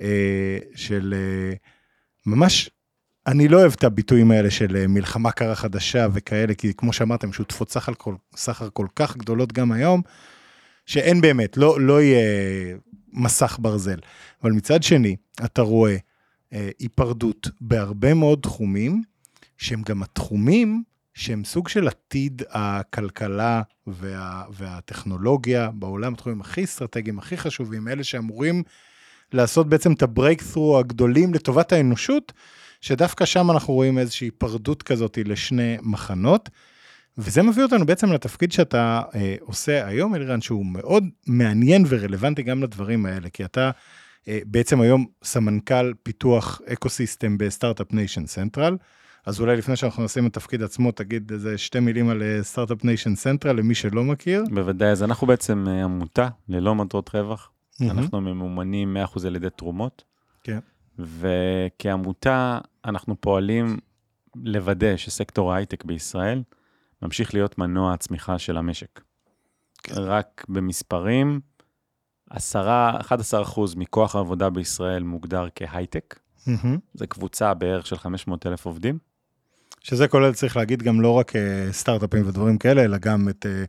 [0.00, 1.14] אה, של
[2.26, 2.70] ממש,
[3.26, 7.70] אני לא אוהב את הביטויים האלה של מלחמה קרה חדשה וכאלה, כי כמו שאמרתם, שותפות
[7.70, 10.02] סחר כל, סחר כל כך גדולות גם היום,
[10.86, 12.76] שאין באמת, לא, לא יהיה
[13.12, 13.98] מסך ברזל.
[14.42, 15.96] אבל מצד שני, אתה רואה
[16.52, 19.02] אה, היפרדות בהרבה מאוד תחומים,
[19.58, 20.82] שהם גם התחומים
[21.14, 28.62] שהם סוג של עתיד הכלכלה וה, והטכנולוגיה בעולם, התחומים הכי אסטרטגיים, הכי חשובים, אלה שאמורים
[29.32, 32.32] לעשות בעצם את הברייקת'רו הגדולים לטובת האנושות,
[32.84, 36.50] שדווקא שם אנחנו רואים איזושהי היפרדות כזאת לשני מחנות.
[37.18, 42.62] וזה מביא אותנו בעצם לתפקיד שאתה אה, עושה היום, אלירן, שהוא מאוד מעניין ורלוונטי גם
[42.62, 43.70] לדברים האלה, כי אתה
[44.28, 48.76] אה, בעצם היום סמנכ"ל פיתוח ecosystem בסטארט-אפ ניישן סנטרל.
[49.26, 53.14] אז אולי לפני שאנחנו נשים את התפקיד עצמו, תגיד איזה שתי מילים על סטארט-אפ ניישן
[53.14, 54.44] סנטרל למי שלא מכיר.
[54.54, 57.50] בוודאי, אז אנחנו בעצם אה, עמותה ללא מטרות רווח.
[57.50, 57.90] Mm-hmm.
[57.90, 60.04] אנחנו ממומנים 100% על ידי תרומות.
[60.42, 60.58] כן.
[60.98, 63.78] וכעמותה אנחנו פועלים
[64.36, 66.42] לוודא שסקטור ההייטק בישראל,
[67.02, 69.00] ממשיך להיות מנוע הצמיחה של המשק.
[69.82, 69.94] כן.
[69.96, 71.40] רק במספרים,
[72.30, 72.68] 10,
[73.00, 76.18] 11 אחוז מכוח העבודה בישראל מוגדר כהייטק.
[76.38, 76.78] Mm-hmm.
[76.94, 78.98] זו קבוצה בערך של 500 אלף עובדים.
[79.80, 83.64] שזה כולל, צריך להגיד, גם לא רק אה, סטארט-אפים ודברים כאלה, אלא גם את אה,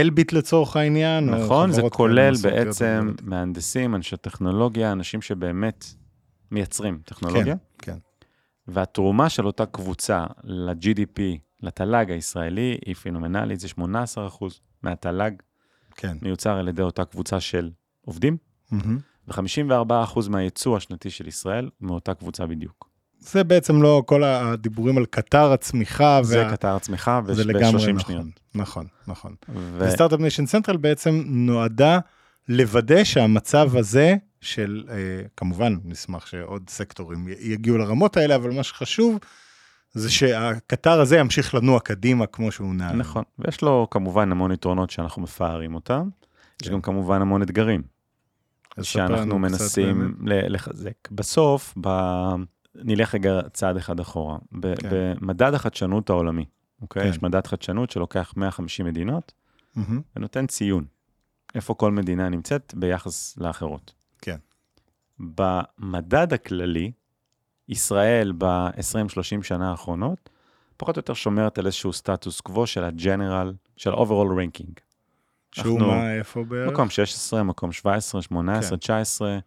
[0.00, 1.30] אלביט לצורך העניין.
[1.30, 5.84] נכון, זה כולל בעצם מהנדסים, אנשי טכנולוגיה, אנשים שבאמת
[6.50, 7.54] מייצרים טכנולוגיה.
[7.78, 7.98] כן, כן.
[8.66, 11.20] והתרומה של אותה קבוצה ל-GDP
[11.62, 13.80] לתל"ג הישראלי היא פינומנלית, זה 18%
[14.82, 15.30] מהתל"ג
[15.96, 16.16] כן.
[16.22, 17.70] מיוצר על ידי אותה קבוצה של
[18.00, 18.36] עובדים,
[18.72, 18.76] mm-hmm.
[19.28, 22.90] ו-54% מהייצוא השנתי של ישראל מאותה קבוצה בדיוק.
[23.18, 26.20] זה בעצם לא כל הדיבורים על קטר הצמיחה.
[26.22, 26.52] זה וה...
[26.52, 28.26] קטר הצמיחה ב-30 נכון, שניות.
[28.54, 29.34] נכון, נכון.
[29.48, 29.78] ו...
[29.78, 31.98] וסטארט-אפ ניישן סנטרל בעצם נועדה
[32.48, 39.18] לוודא שהמצב הזה של, אה, כמובן, נשמח שעוד סקטורים יגיעו לרמות האלה, אבל מה שחשוב,
[39.92, 42.92] זה שהקטר הזה ימשיך לנוע קדימה כמו שהוא נע.
[42.92, 46.08] נכון, ויש לו כמובן המון יתרונות שאנחנו מפארים אותם,
[46.62, 46.74] יש כן.
[46.74, 47.82] גם כמובן המון אתגרים,
[48.82, 51.08] שאנחנו מנסים לחזק.
[51.10, 51.88] בסוף, ב...
[52.74, 54.38] נלך רגע צעד אחד אחורה.
[54.62, 54.88] כן.
[54.90, 56.44] במדד החדשנות העולמי,
[56.82, 57.02] אוקיי?
[57.02, 57.08] כן.
[57.08, 59.32] יש מדד חדשנות שלוקח 150 מדינות,
[59.76, 59.80] mm-hmm.
[60.16, 60.84] ונותן ציון,
[61.54, 63.92] איפה כל מדינה נמצאת ביחס לאחרות.
[65.20, 66.92] במדד הכללי,
[67.68, 70.30] ישראל ב-20-30 שנה האחרונות,
[70.76, 74.80] פחות או יותר שומרת על איזשהו סטטוס קוו של הג'נרל, של ה-overall ranking.
[75.52, 76.72] שהוא מה, איפה בערך?
[76.72, 78.76] מקום 16, מקום 17, 18, כן.
[78.76, 79.38] 19.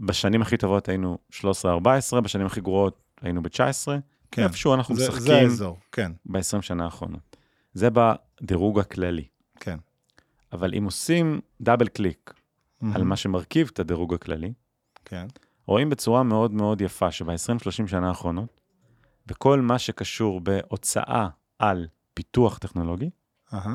[0.00, 3.88] בשנים הכי טובות היינו 13-14, בשנים הכי גרועות היינו ב-19.
[4.30, 4.42] כן.
[4.42, 5.26] איפשהו אנחנו זה, משחקים.
[5.26, 6.12] זה האזור, כן.
[6.26, 7.36] ב-20 שנה האחרונות.
[7.74, 9.24] זה בדירוג הכללי.
[9.60, 9.78] כן.
[10.52, 12.34] אבל אם עושים דאבל קליק
[12.82, 12.86] mm-hmm.
[12.94, 14.52] על מה שמרכיב את הדירוג הכללי,
[15.04, 15.26] כן.
[15.66, 18.60] רואים בצורה מאוד מאוד יפה שב-20-30 שנה האחרונות,
[19.26, 23.10] בכל מה שקשור בהוצאה על פיתוח טכנולוגי,
[23.52, 23.68] uh-huh.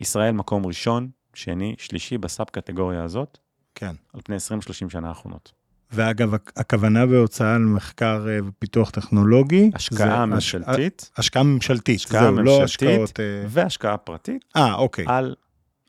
[0.00, 3.38] ישראל מקום ראשון, שני, שלישי בסאב קטגוריה הזאת,
[3.74, 3.94] כן.
[4.12, 5.52] על פני 20-30 שנה האחרונות.
[5.90, 12.58] ואגב, הכוונה בהוצאה על מחקר אה, ופיתוח טכנולוגי, השקעה ממשלתית, השקעה ממשלתית, השקעה זהו, ממשלתית,
[12.58, 13.20] לא השקעות...
[13.20, 15.04] אה, והשקעה פרטית, אה, אוקיי.
[15.08, 15.34] על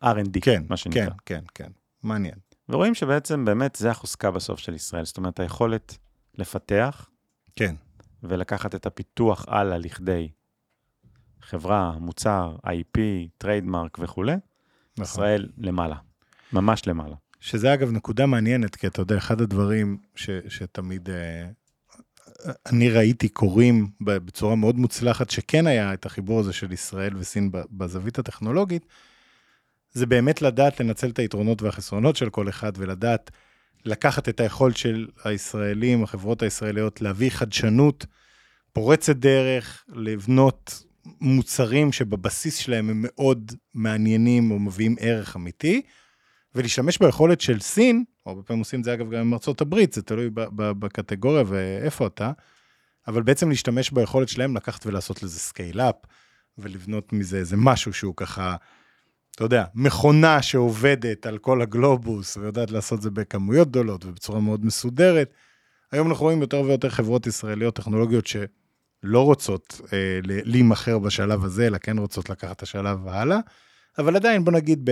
[0.04, 1.06] R&D, כן, מה שנקרא.
[1.06, 1.72] כן, כן, כן,
[2.04, 2.36] מעניין.
[2.70, 5.98] ורואים שבעצם באמת זה החוזקה בסוף של ישראל, זאת אומרת, היכולת
[6.38, 7.10] לפתח,
[7.56, 7.76] כן.
[8.24, 10.30] ולקחת את הפיתוח הלאה לכדי
[11.42, 13.00] חברה, מוצר, IP,
[13.38, 15.04] trademark וכולי, נכון.
[15.04, 15.96] ישראל למעלה,
[16.54, 17.16] ממש למעלה.
[17.40, 21.50] שזה אגב נקודה מעניינת, כי אתה יודע, אחד הדברים ש, שתמיד אה,
[22.66, 28.20] אני ראיתי קורים בצורה מאוד מוצלחת, שכן היה את החיבור הזה של ישראל וסין בזווית
[28.20, 28.86] הטכנולוגית,
[29.92, 33.32] זה באמת לדעת לנצל את היתרונות והחסרונות של כל אחד, ולדעת
[33.86, 38.06] לקחת את היכולת של הישראלים, החברות הישראליות, להביא חדשנות
[38.74, 40.84] פורצת דרך, לבנות
[41.22, 45.82] מוצרים שבבסיס שלהם הם מאוד מעניינים או מביאים ערך אמיתי,
[46.56, 50.02] ולהשתמש ביכולת של סין, הרבה פעמים עושים את זה אגב גם עם ארצות הברית, זה
[50.02, 52.32] תלוי בקטגוריה ואיפה אתה,
[53.08, 55.96] אבל בעצם להשתמש ביכולת שלהם לקחת ולעשות לזה scale-up,
[56.58, 58.56] ולבנות מזה איזה משהו שהוא ככה
[59.40, 64.66] אתה יודע, מכונה שעובדת על כל הגלובוס ויודעת לעשות את זה בכמויות גדולות ובצורה מאוד
[64.66, 65.34] מסודרת.
[65.92, 71.78] היום אנחנו רואים יותר ויותר חברות ישראליות, טכנולוגיות שלא רוצות אה, להימכר בשלב הזה, אלא
[71.78, 73.40] כן רוצות לקחת את השלב הלאה,
[73.98, 74.90] אבל עדיין, בוא נגיד,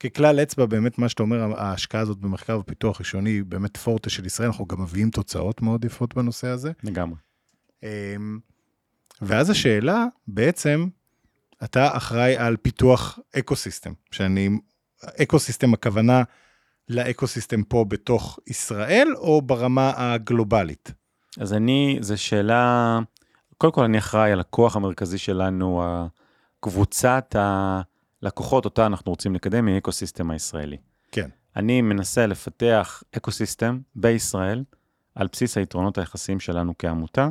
[0.00, 4.26] ככלל אצבע, באמת מה שאתה אומר, ההשקעה הזאת במחקר ופיתוח ראשוני היא באמת פורטה של
[4.26, 6.72] ישראל, אנחנו גם מביאים תוצאות מאוד יפות בנושא הזה.
[6.84, 7.16] לגמרי.
[7.82, 8.38] אמ,
[9.22, 10.86] ואז השאלה, בעצם,
[11.64, 14.48] אתה אחראי על פיתוח אקו-סיסטם, שאני,
[15.22, 16.22] אקו-סיסטם הכוונה
[16.88, 20.92] לאקו-סיסטם פה בתוך ישראל, או ברמה הגלובלית?
[21.40, 22.98] אז אני, זו שאלה,
[23.58, 25.82] קודם כל אני אחראי על הכוח המרכזי שלנו,
[26.60, 27.36] קבוצת
[28.22, 30.76] הלקוחות אותה אנחנו רוצים לקדם היא אקו-סיסטם הישראלי.
[31.12, 31.28] כן.
[31.56, 34.64] אני מנסה לפתח אקו-סיסטם בישראל,
[35.14, 37.28] על בסיס היתרונות היחסיים שלנו כעמותה,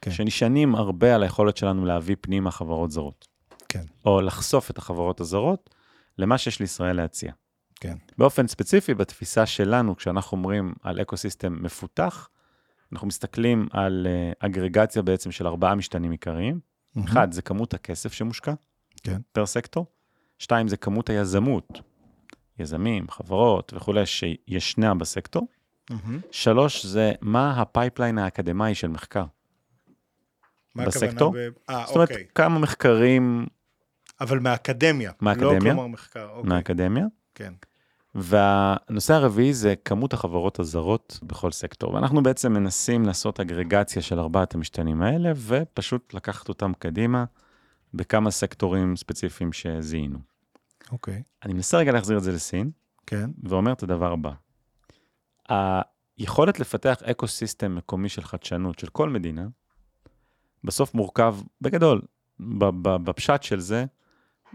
[0.00, 0.10] כן.
[0.10, 3.29] שנשענים הרבה על היכולת שלנו להביא פנימה חברות זרות.
[3.70, 3.84] כן.
[4.04, 5.74] או לחשוף את החברות הזרות
[6.18, 7.32] למה שיש לישראל להציע.
[7.74, 7.96] כן.
[8.18, 12.28] באופן ספציפי, בתפיסה שלנו, כשאנחנו אומרים על אקו-סיסטם מפותח,
[12.92, 16.60] אנחנו מסתכלים על uh, אגרגציה בעצם של ארבעה משתנים עיקריים.
[17.04, 18.52] אחד, זה כמות הכסף שמושקע,
[19.02, 19.20] כן.
[19.32, 19.86] פר סקטור.
[20.38, 21.80] שתיים, זה כמות היזמות,
[22.58, 25.48] יזמים, חברות וכולי, שישנה בסקטור.
[25.90, 26.20] מהמם.
[26.30, 29.24] שלוש, זה מה ה pipeline האקדמאי של מחקר.
[30.74, 31.28] מה בסקטור?
[31.28, 31.70] הכוונה ב...
[31.70, 32.26] אה, זאת אומרת, אוקיי.
[32.34, 33.46] כמה מחקרים
[34.20, 35.12] אבל מהאקדמיה.
[35.20, 35.54] מהאקדמיה?
[35.54, 36.48] לא כלומר מחקר, אוקיי.
[36.48, 37.06] מהאקדמיה.
[37.34, 37.52] כן.
[38.14, 41.94] והנושא הרביעי זה כמות החברות הזרות בכל סקטור.
[41.94, 47.24] ואנחנו בעצם מנסים לעשות אגרגציה של ארבעת המשתנים האלה, ופשוט לקחת אותם קדימה
[47.94, 50.18] בכמה סקטורים ספציפיים שזיהינו.
[50.92, 51.22] אוקיי.
[51.44, 52.70] אני מנסה רגע להחזיר את זה לסין,
[53.06, 53.30] כן.
[53.42, 54.32] ואומר את הדבר הבא.
[56.18, 59.46] היכולת לפתח אקו-סיסטם מקומי של חדשנות של כל מדינה,
[60.64, 62.02] בסוף מורכב, בגדול,
[63.04, 63.84] בפשט של זה,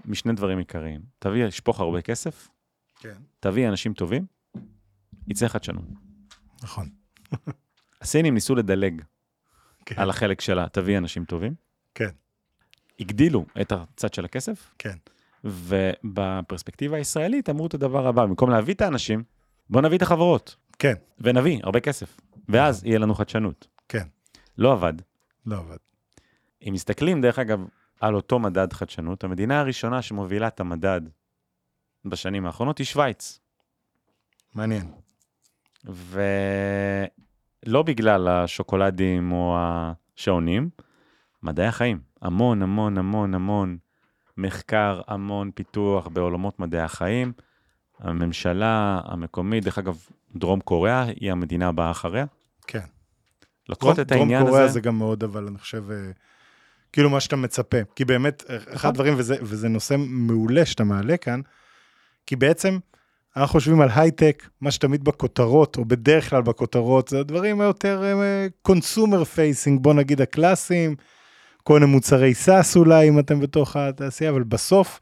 [0.05, 1.01] משני דברים עיקריים.
[1.19, 2.47] תביא, שפוך הרבה כסף,
[2.99, 3.15] כן.
[3.39, 4.25] תביא אנשים טובים,
[5.27, 5.85] יצא חדשנות.
[6.63, 6.89] נכון.
[8.01, 9.01] הסינים ניסו לדלג
[9.85, 9.95] כן.
[9.97, 11.53] על החלק שלה, תביא אנשים טובים.
[11.95, 12.09] כן.
[12.99, 14.95] הגדילו את הצד של הכסף, כן.
[15.43, 19.23] ובפרספקטיבה הישראלית אמרו את הדבר הבא, במקום להביא את האנשים,
[19.69, 20.93] בוא נביא את החברות, כן.
[21.19, 22.19] ונביא הרבה כסף,
[22.49, 23.67] ואז יהיה לנו חדשנות.
[23.89, 24.07] כן.
[24.57, 24.93] לא עבד.
[25.45, 25.77] לא עבד.
[26.67, 27.65] אם מסתכלים, דרך אגב,
[27.99, 31.01] על אותו מדד חדשנות, המדינה הראשונה שמובילה את המדד
[32.05, 33.39] בשנים האחרונות היא שווייץ.
[34.55, 34.91] מעניין.
[35.85, 40.69] ולא בגלל השוקולדים או השעונים,
[41.43, 41.99] מדעי החיים.
[42.21, 43.77] המון, המון, המון, המון
[44.37, 47.33] מחקר, המון פיתוח בעולמות מדעי החיים.
[47.99, 52.25] הממשלה המקומית, דרך אגב, דרום קוריאה היא המדינה הבאה אחריה.
[52.67, 52.85] כן.
[53.69, 56.11] לוקחות את דרום העניין קוריאה הזה, זה גם מאוד, אבל אני חושב, אה,
[56.95, 57.77] כאילו מה שאתה מצפה.
[57.95, 58.89] כי באמת, אה, אחד נכון.
[58.89, 61.41] הדברים, וזה, וזה נושא מעולה שאתה מעלה כאן,
[62.25, 62.77] כי בעצם
[63.37, 68.03] אנחנו חושבים על הייטק, מה שתמיד בכותרות, או בדרך כלל בכותרות, זה הדברים היותר
[68.61, 70.95] consumer facing, בוא נגיד הקלאסיים,
[71.63, 74.99] כל מיני מוצרי SaaS אולי, אם אתם בתוך התעשייה, אבל בסוף,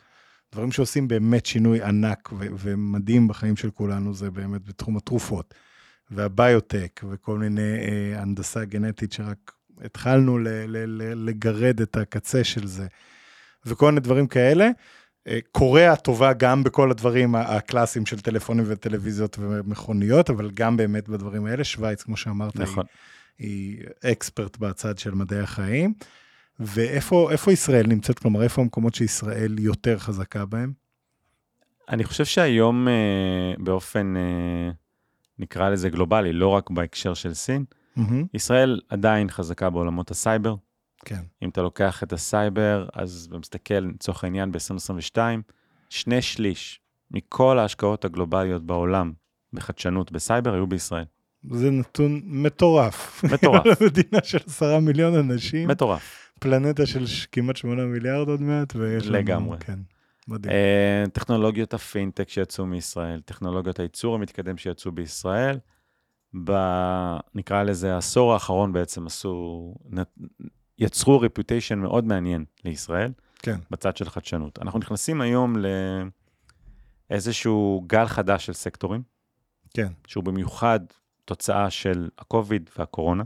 [0.53, 5.53] דברים שעושים באמת שינוי ענק ו- ומדהים בחיים של כולנו, זה באמת בתחום התרופות.
[6.11, 9.51] והביוטק וכל מיני אה, הנדסה גנטית שרק
[9.82, 12.88] התחלנו ל- ל- ל- לגרד את הקצה של זה,
[13.65, 14.69] וכל מיני דברים כאלה.
[15.28, 21.45] אה, קוריאה טובה גם בכל הדברים הקלאסיים של טלפונים וטלוויזיות ומכוניות, אבל גם באמת בדברים
[21.45, 21.63] האלה.
[21.63, 22.86] שווייץ, כמו שאמרת, נכון.
[23.39, 25.93] היא, היא אקספרט בצד של מדעי החיים.
[26.59, 28.19] ואיפה איפה ישראל נמצאת?
[28.19, 30.74] כלומר, איפה המקומות שישראל יותר חזקה בהם?
[31.89, 34.71] אני חושב שהיום אה, באופן, אה,
[35.39, 37.65] נקרא לזה גלובלי, לא רק בהקשר של סין,
[37.95, 38.25] מהמם.
[38.33, 40.55] ישראל עדיין חזקה בעולמות הסייבר.
[41.05, 45.17] כן, אם אתה לוקח את הסייבר, אז מסתכל, לצורך העניין, ב-2022,
[45.89, 46.81] שני שליש
[47.11, 49.13] מכל ההשקעות הגלובליות בעולם
[49.53, 51.05] בחדשנות בסייבר היו בישראל.
[51.51, 53.23] זה נתון מטורף.
[53.33, 53.81] מטורף.
[53.85, 56.31] מדינה של עשרה מיליון אנשים, מטורף.
[56.39, 59.17] פלנטה של כמעט שמונה מיליארד עוד מעט, ויש לנו...
[59.17, 59.57] לגמרי.
[59.59, 59.79] כן,
[60.27, 60.55] מדהים.
[60.55, 65.57] אה, טכנולוגיות הפינטק שיצאו מישראל, טכנולוגיות הייצור המתקדם שיצאו בישראל,
[66.43, 66.51] ב...
[67.36, 69.75] נקרא לזה העשור האחרון בעצם עשו,
[70.79, 74.59] יצרו רפיוטיישן מאוד מעניין לישראל, כן, בצד של חדשנות.
[74.61, 75.55] אנחנו נכנסים היום
[77.09, 79.03] לאיזשהו גל חדש של סקטורים,
[79.73, 79.91] כן.
[80.07, 80.79] שהוא במיוחד
[81.25, 83.23] תוצאה של הקוביד והקורונה.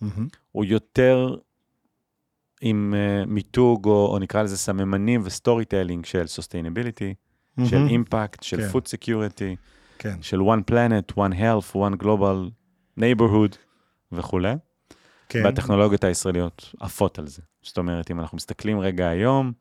[0.00, 0.28] מהמם.
[0.52, 1.36] הוא יותר
[2.60, 7.14] עם uh, מיתוג, או, או נקרא לזה סממנים ו storytelling של sustainability,
[7.64, 7.88] של מהמם.
[7.88, 8.68] impact, של כן.
[8.68, 9.56] food security,
[9.98, 12.50] כן, של one planet, one health, one global
[13.00, 13.56] neighborhood
[14.12, 14.54] וכולי.
[15.28, 15.44] כן.
[15.44, 17.42] והטכנולוגיות הישראליות עפות על זה.
[17.62, 19.52] זאת אומרת, אם אנחנו מסתכלים רגע היום,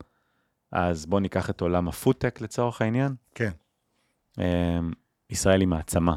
[0.72, 3.16] אז בואו ניקח את עולם הפודטק לצורך העניין.
[3.36, 3.52] כן.
[4.38, 4.92] אמ,
[5.30, 6.16] ישראל היא מעצמה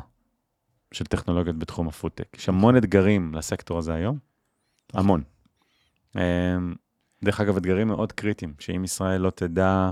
[0.92, 2.36] של טכנולוגיות בתחום הפודטק.
[2.36, 4.18] יש המון אתגרים לסקטור הזה היום,
[4.92, 5.22] המון.
[6.16, 6.74] אמ,
[7.24, 9.90] דרך אגב, אתגרים מאוד קריטיים, שאם ישראל לא תדע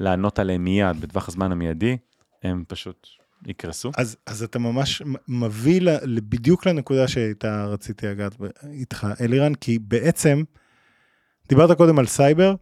[0.00, 1.96] לענות עליהם מיד, בטווח הזמן המיידי,
[2.42, 3.08] הם פשוט
[3.46, 3.90] יקרסו.
[3.96, 8.36] אז, אז אתה ממש מביא ל, בדיוק לנקודה שאיתה רציתי לגעת
[8.72, 10.42] איתך, אלירן, כי בעצם,
[11.48, 12.54] דיברת קודם על סייבר,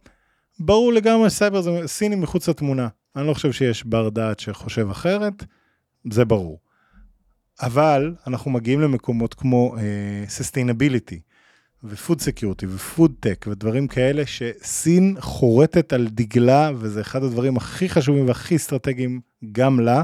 [0.59, 2.87] ברור לגמרי שסייבר זה סינים מחוץ לתמונה.
[3.15, 5.45] אני לא חושב שיש בר דעת שחושב אחרת,
[6.11, 6.59] זה ברור.
[7.61, 9.79] אבל אנחנו מגיעים למקומות כמו uh,
[10.39, 11.15] sustainability
[11.83, 18.27] ו-food security ו-food tech ודברים כאלה שסין חורטת על דגלה, וזה אחד הדברים הכי חשובים
[18.27, 19.21] והכי אסטרטגיים
[19.51, 20.03] גם לה.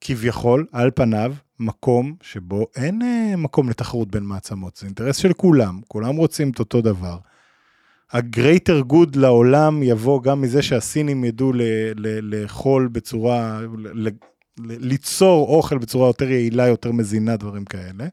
[0.00, 5.80] כביכול, על פניו, מקום שבו אין אה, מקום לתחרות בין מעצמות, זה אינטרס של כולם,
[5.88, 7.18] כולם רוצים את אותו דבר.
[8.12, 11.62] ה-greater good לעולם יבוא גם מזה שהסינים ידעו ל-
[11.96, 14.16] ל- לאכול בצורה, ל- ל-
[14.58, 18.08] ליצור אוכל בצורה יותר יעילה, יותר מזינה, דברים כאלה.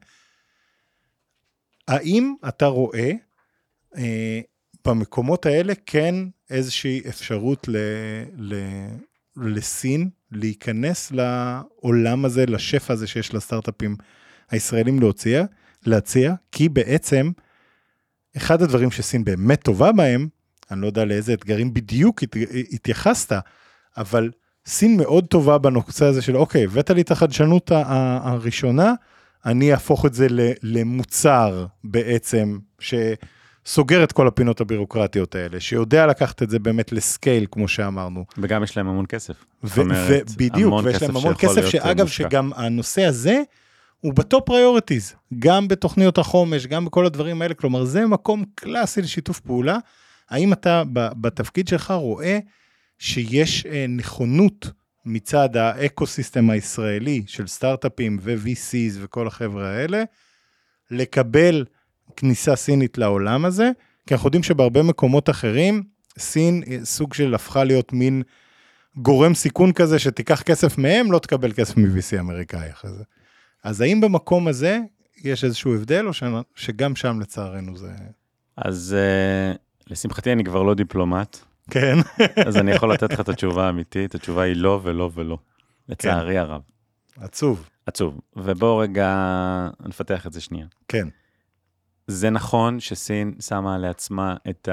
[1.88, 3.12] האם אתה רואה
[3.96, 4.40] אה,
[4.86, 6.14] במקומות האלה כן
[6.50, 7.76] איזושהי אפשרות ל,
[8.36, 8.54] ל,
[9.42, 13.96] לסין להיכנס לעולם הזה, לשפע הזה שיש לסטארט-אפים
[14.50, 15.44] הישראלים להוציע,
[15.86, 17.30] להציע, כי בעצם
[18.36, 20.28] אחד הדברים שסין באמת טובה בהם,
[20.70, 22.36] אני לא יודע לאיזה אתגרים בדיוק הת,
[22.72, 23.32] התייחסת,
[23.96, 24.30] אבל
[24.66, 28.94] סין מאוד טובה בנושא הזה של אוקיי, הבאת לי את החדשנות הראשונה,
[29.46, 30.26] אני אהפוך את זה
[30.62, 32.58] למוצר בעצם,
[33.68, 38.24] שסוגר את כל הפינות הבירוקרטיות האלה, שיודע לקחת את זה באמת לסקייל, כמו שאמרנו.
[38.38, 39.44] וגם יש להם המון כסף.
[39.64, 42.12] ובדיוק, ויש להם המון כסף, שאגב, אה.
[42.12, 43.42] שגם הנושא הזה
[44.00, 49.02] הוא ב top priorities, גם בתוכניות החומש, גם בכל הדברים האלה, כלומר, זה מקום קלאסי
[49.02, 49.78] לשיתוף פעולה.
[50.30, 50.82] האם אתה
[51.20, 52.38] בתפקיד שלך רואה
[52.98, 54.70] שיש אה, נכונות
[55.04, 60.02] מצד האקו-סיסטם הישראלי של סטארט-אפים ו-VCs וכל החבר'ה האלה,
[60.90, 61.64] לקבל
[62.16, 63.70] כניסה סינית לעולם הזה?
[64.06, 65.82] כי אנחנו יודעים שבהרבה מקומות אחרים,
[66.18, 68.22] סין אה, סוג של הפכה להיות מין
[68.96, 73.04] גורם סיכון כזה שתיקח כסף מהם, לא תקבל כסף מ-VC אמריקאי אחרי זה.
[73.64, 74.78] אז האם במקום הזה
[75.24, 76.22] יש איזשהו הבדל, או ש...
[76.54, 77.90] שגם שם לצערנו זה...
[78.56, 79.54] אז אה,
[79.86, 81.38] לשמחתי אני כבר לא דיפלומט,
[81.70, 81.98] כן.
[82.46, 85.38] אז אני יכול לתת לך את התשובה האמיתית, התשובה היא לא ולא ולא,
[85.88, 86.62] לצערי הרב.
[87.16, 87.68] עצוב.
[87.86, 88.20] עצוב.
[88.36, 89.08] ובואו רגע
[89.86, 90.66] נפתח את זה שנייה.
[90.88, 91.08] כן.
[92.10, 94.68] זה נכון שסין שמה לעצמה את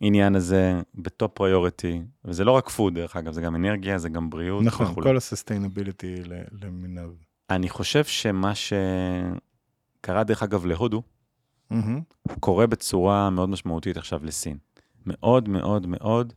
[0.00, 4.08] העניין הזה ב top priority, וזה לא רק food, דרך אגב, זה גם אנרגיה, זה
[4.08, 5.06] גם בריאות נכון, וכולי.
[5.06, 6.14] כל ה sustainability
[6.62, 7.10] למיניו.
[7.50, 11.02] אני חושב שמה שקרה, דרך אגב, להודו,
[11.70, 12.00] מהמם.
[12.40, 14.58] קורה בצורה מאוד משמעותית עכשיו לסין.
[15.06, 16.32] מאוד מאוד מאוד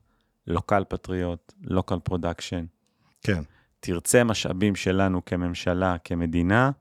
[0.47, 2.65] local patriot, local production.
[3.21, 3.41] כן,
[3.79, 6.71] תרצה משאבים שלנו כממשלה, כמדינה,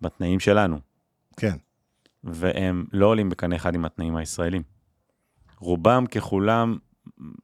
[0.00, 0.78] בתנאים שלנו,
[1.36, 1.56] כן.
[2.24, 4.62] והם לא עולים בקנה אחד עם התנאים הישראלים.
[5.58, 6.78] רובם ככולם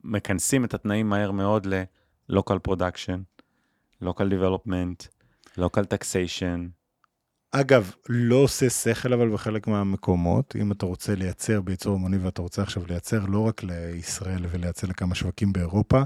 [0.05, 3.45] מכנסים את התנאים מהר מאוד ל-local production,
[4.05, 5.09] local development,
[5.59, 6.59] local taxation.
[7.53, 12.63] אגב, לא עושה שכל אבל בחלק מהמקומות, אם אתה רוצה לייצר בייצור המוני ואתה רוצה
[12.63, 16.03] עכשיו לייצר לא רק לישראל ולייצר לכמה שווקים באירופה,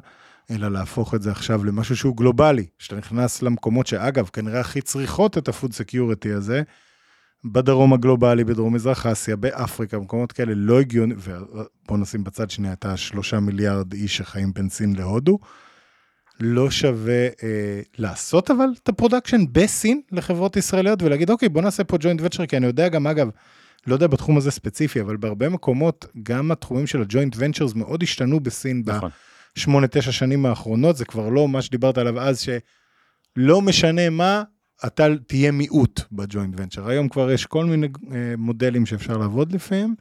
[0.50, 5.38] אלא להפוך את זה עכשיו למשהו שהוא גלובלי, שאתה נכנס למקומות שאגב, כנראה הכי צריכות
[5.38, 6.62] את ה-food security הזה,
[7.44, 12.84] בדרום הגלובלי, בדרום מזרח אסיה, באפריקה, במקומות כאלה לא הגיוני, ובוא נשים בצד שנייה את
[12.84, 15.38] השלושה מיליארד איש שחיים בין סין להודו,
[16.40, 21.84] לא שווה אה, לעשות אבל את ה production בסין לחברות ישראליות ולהגיד אוקיי בוא נעשה
[21.84, 23.30] פה joint venture כי אני יודע גם אגב
[23.86, 28.02] לא יודע בתחום הזה ספציפי אבל בהרבה מקומות גם התחומים של ה joint ventures מאוד
[28.02, 29.10] השתנו בסין נכון.
[29.56, 34.42] בשמונה תשע שנים האחרונות זה כבר לא מה שדיברת עליו אז שלא משנה מה
[34.86, 39.94] אתה תהיה מיעוט בג'וינט ונצ'ר היום כבר יש כל מיני אה, מודלים שאפשר לעבוד לפעמים.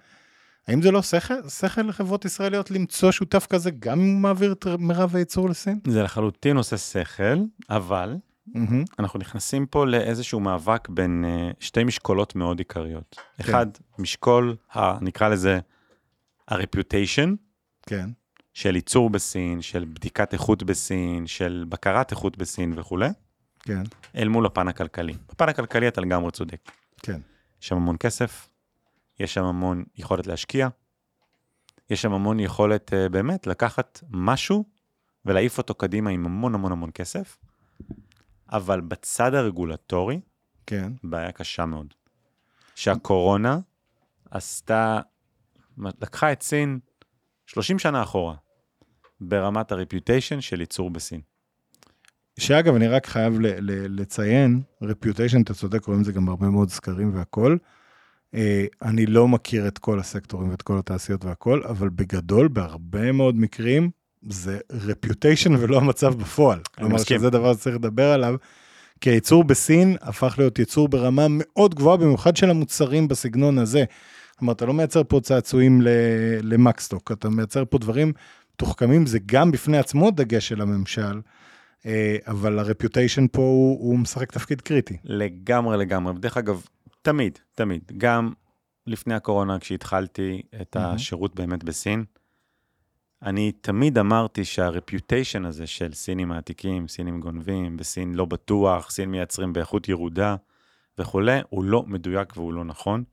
[0.68, 4.68] האם זה לא שכל, שכל לחברות ישראליות למצוא שותף כזה גם אם הוא מעביר את
[4.80, 5.80] מרב הייצור לסין?
[5.88, 7.38] זה לחלוטין עושה שכל,
[7.70, 8.16] אבל
[8.48, 8.84] מהמם.
[9.00, 13.16] אנחנו נכנסים פה לאיזשהו מאבק בין uh, שתי משקולות מאוד עיקריות.
[13.16, 13.44] כן.
[13.44, 13.68] אחד,
[14.00, 15.60] משקול, ה, נקרא לזה,
[16.48, 17.30] ה-reputation,
[17.86, 18.10] כן,
[18.54, 23.10] של ייצור בסין, של בדיקת איכות בסין, של בקרת איכות בסין וכולי,
[23.68, 23.84] כן,
[24.16, 25.14] אל מול הפן הכלכלי.
[25.30, 26.72] בפן הכלכלי אתה לגמרי צודק.
[27.04, 27.22] כן.
[27.62, 28.50] יש שם המון כסף,
[29.20, 30.68] יש שם המון יכולת להשקיע,
[31.90, 34.66] יש שם המון יכולת uh, באמת לקחת משהו
[35.26, 37.38] ולהעיף אותו קדימה עם המון המון המון כסף,
[38.52, 40.20] אבל בצד הרגולטורי,
[40.66, 41.94] כן, בעיה קשה מאוד.
[42.76, 43.60] שהקורונה
[44.32, 45.00] עשתה,
[45.78, 46.80] לקחה את סין
[47.46, 48.36] 30 שנה אחורה,
[49.22, 51.22] ברמת הרפיוטיישן של ייצור בסין.
[52.40, 56.50] שאגב, אני רק חייב ל- ל- לציין, רפיוטיישן, אתה צודק, רואים את זה גם בהרבה
[56.50, 57.58] מאוד סקרים והכל.
[58.36, 63.36] אה, אני לא מכיר את כל הסקטורים ואת כל התעשיות והכל, אבל בגדול, בהרבה מאוד
[63.36, 63.90] מקרים,
[64.30, 66.60] זה רפיוטיישן ולא המצב בפועל.
[66.76, 67.18] כלומר מסכים.
[67.18, 68.36] שזה דבר שצריך לדבר עליו,
[69.02, 73.84] כי הייצור בסין הפך להיות ייצור ברמה מאוד גבוהה, במיוחד של המוצרים בסגנון הזה.
[74.40, 75.82] כלומר, אתה לא מייצר פה צעצועים
[76.42, 78.14] למקסטוק, אתה מייצר פה דברים
[78.56, 81.20] תוחכמים, זה גם בפני עצמו דגש של הממשל,
[82.28, 84.98] אבל הרפיוטיישן פה הוא, הוא משחק תפקיד קריטי.
[85.04, 86.14] לגמרי לגמרי.
[86.14, 86.66] דרך אגב,
[87.02, 88.34] תמיד, תמיד, גם
[88.88, 90.96] לפני הקורונה, כשהתחלתי את מהמם.
[90.96, 92.06] השירות באמת בסין,
[93.24, 99.54] אני תמיד אמרתי שהרפיוטיישן הזה של סינים מעתיקים, סינים גונבים, בסין לא בטוח, סין מייצרים
[99.54, 100.36] באיכות ירודה
[100.98, 103.04] וכולי, הוא לא מדויק והוא לא נכון,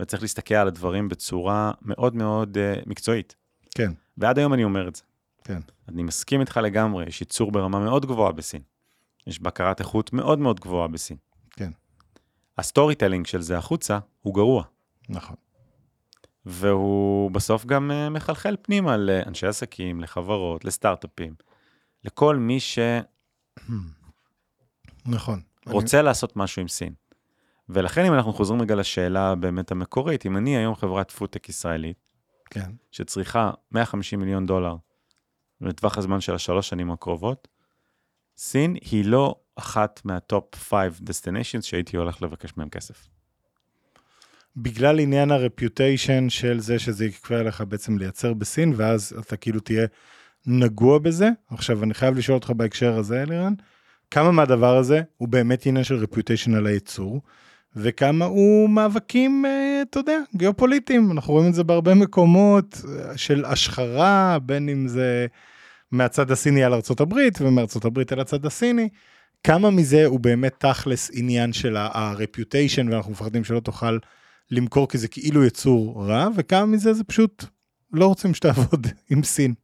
[0.00, 3.34] וצריך להסתכל על הדברים בצורה מאוד מאוד uh, מקצועית.
[3.74, 5.02] כן, ועד היום אני אומר את זה.
[5.44, 5.60] כן.
[5.88, 8.62] אני מסכים איתך לגמרי, יש ייצור ברמה מאוד גבוהה בסין.
[9.26, 11.16] יש בקרת איכות מאוד מאוד גבוהה בסין.
[11.50, 11.70] כן.
[12.58, 14.64] ה storytelling של זה החוצה הוא גרוע,
[15.08, 15.36] נכון.
[16.46, 21.34] והוא בסוף גם אה, מחלחל פנימה לאנשי עסקים, לחברות, לסטארט-אפים,
[22.04, 22.58] לכל מי
[25.06, 25.40] נכון.
[25.64, 26.94] שרוצה לעשות משהו עם סין.
[27.68, 32.10] ולכן אם אנחנו חוזרים רגע לשאלה באמת המקורית, אם אני היום חברת פודטק ישראלית,
[32.50, 34.76] כן, שצריכה 150 מיליון דולר
[35.62, 37.48] לטווח הזמן של השלוש שנים הקרובות,
[38.36, 43.08] סין היא לא אחת מה-top 5 destinations שהייתי הולך לבקש מהם כסף.
[44.56, 49.60] בגלל עניין ה reputation של זה שזה יקרה לך בעצם לייצר בסין, ואז אתה כאילו
[49.60, 49.86] תהיה
[50.46, 51.28] נגוע בזה.
[51.50, 53.54] עכשיו, אני חייב לשאול אותך בהקשר הזה, אלירן,
[54.10, 57.20] כמה מהדבר הזה הוא באמת עניין של רפיוטיישן על הייצור,
[57.76, 61.12] וכמה הוא מאבקים, אה, אתה יודע, גיאופוליטיים.
[61.12, 65.26] אנחנו רואים את זה בהרבה מקומות אה, של השחרה, בין אם זה
[65.92, 68.88] מהצד הסיני על ארצות הברית, ומארצות הברית על הצד הסיני.
[69.44, 73.98] כמה מזה הוא באמת תכלס עניין של הרפיוטיישן, ואנחנו מפחדים שלא תוכל
[74.50, 77.44] למכור כי זה כאילו יצור רע, וכמה מזה זה פשוט
[77.92, 79.54] לא רוצים שתעבוד עם סין.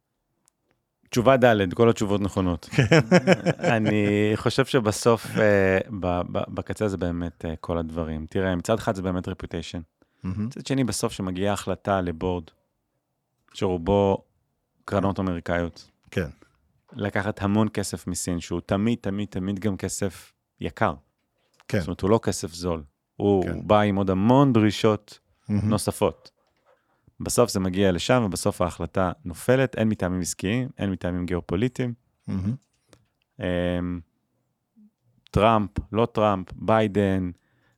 [1.09, 2.69] תשובה ד', כל התשובות נכונות.
[3.75, 8.25] אני חושב שבסוף, אה, ב- ב- בקצה זה באמת אה, כל הדברים.
[8.29, 9.79] תראה, מצד אחד זה באמת רפיוטיישן.
[10.23, 12.43] מצד שני, בסוף שמגיעה החלטה לבורד,
[13.53, 14.17] שרובו
[14.85, 16.29] קרנות אמריקאיות, כן,
[16.93, 20.93] לקחת המון כסף מסין, שהוא תמיד, תמיד, תמיד גם כסף יקר.
[21.67, 21.79] כן.
[21.79, 22.83] זאת אומרת, הוא לא כסף זול.
[23.15, 23.67] הוא כן.
[23.67, 25.69] בא עם עוד המון דרישות מהמם.
[25.69, 26.31] נוספות.
[27.19, 31.93] בסוף זה מגיע לשם, ובסוף ההחלטה נופלת, אין מטעמים עסקיים, אין מטעמים גיאופוליטיים.
[33.39, 33.99] אמ,
[35.31, 37.31] טראמפ, לא טראמפ, ביידן,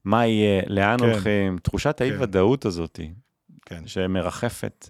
[0.06, 1.06] מה יהיה, לאן כן.
[1.06, 2.06] הולכים, תחושת כן.
[2.06, 3.00] האי-ודאות הזאת,
[3.66, 4.90] כן, שמרחפת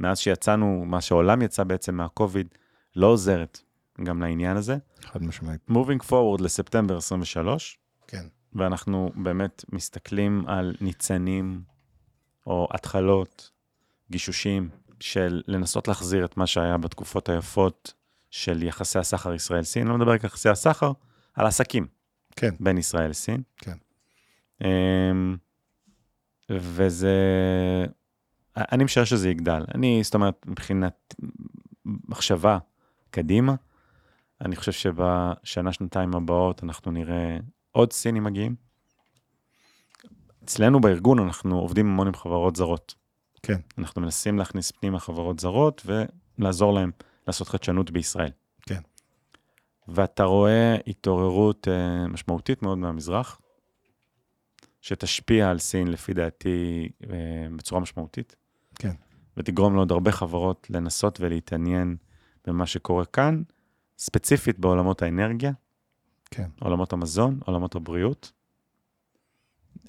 [0.00, 2.54] מאז שיצאנו, מה שהעולם יצא בעצם מהקוביד,
[2.96, 3.60] לא עוזרת
[4.02, 4.76] גם לעניין הזה.
[5.02, 5.60] חד משמעית.
[5.70, 11.62] Moving forward לספטמבר 23, כן, ואנחנו באמת מסתכלים על ניצנים
[12.46, 13.50] או התחלות,
[14.10, 14.68] גישושים
[15.00, 17.94] של לנסות להחזיר את מה שהיה בתקופות היפות
[18.30, 20.92] של יחסי הסחר ישראל-סין, לא מדבר על יחסי הסחר,
[21.34, 21.86] על עסקים
[22.36, 23.42] כן, בין ישראל לסין.
[23.56, 23.76] כן.
[24.64, 25.36] אמ,
[26.50, 27.16] וזה,
[28.56, 29.64] אני משער שזה יגדל.
[29.74, 31.14] אני, זאת אומרת, מבחינת
[31.84, 32.58] מחשבה
[33.14, 33.54] קדימה,
[34.40, 37.38] אני חושב שבשנה, שנתיים הבאות אנחנו נראה
[37.72, 38.54] עוד סינים מגיעים.
[40.44, 42.94] אצלנו בארגון אנחנו עובדים המון עם חברות זרות.
[43.42, 43.60] כן.
[43.78, 46.90] אנחנו מנסים להכניס פנימה חברות זרות ולעזור להם
[47.26, 48.30] לעשות חדשנות בישראל.
[48.62, 48.80] כן.
[49.88, 53.40] ואתה רואה התעוררות אה, משמעותית מאוד מהמזרח,
[54.80, 58.36] שתשפיע על סין, לפי דעתי, אה, בצורה משמעותית.
[58.74, 58.94] כן.
[59.36, 61.96] ותגרום לעוד הרבה חברות לנסות ולהתעניין
[62.46, 63.42] במה שקורה כאן,
[63.98, 65.52] ספציפית בעולמות האנרגיה,
[66.30, 68.32] כן, עולמות המזון, עולמות הבריאות,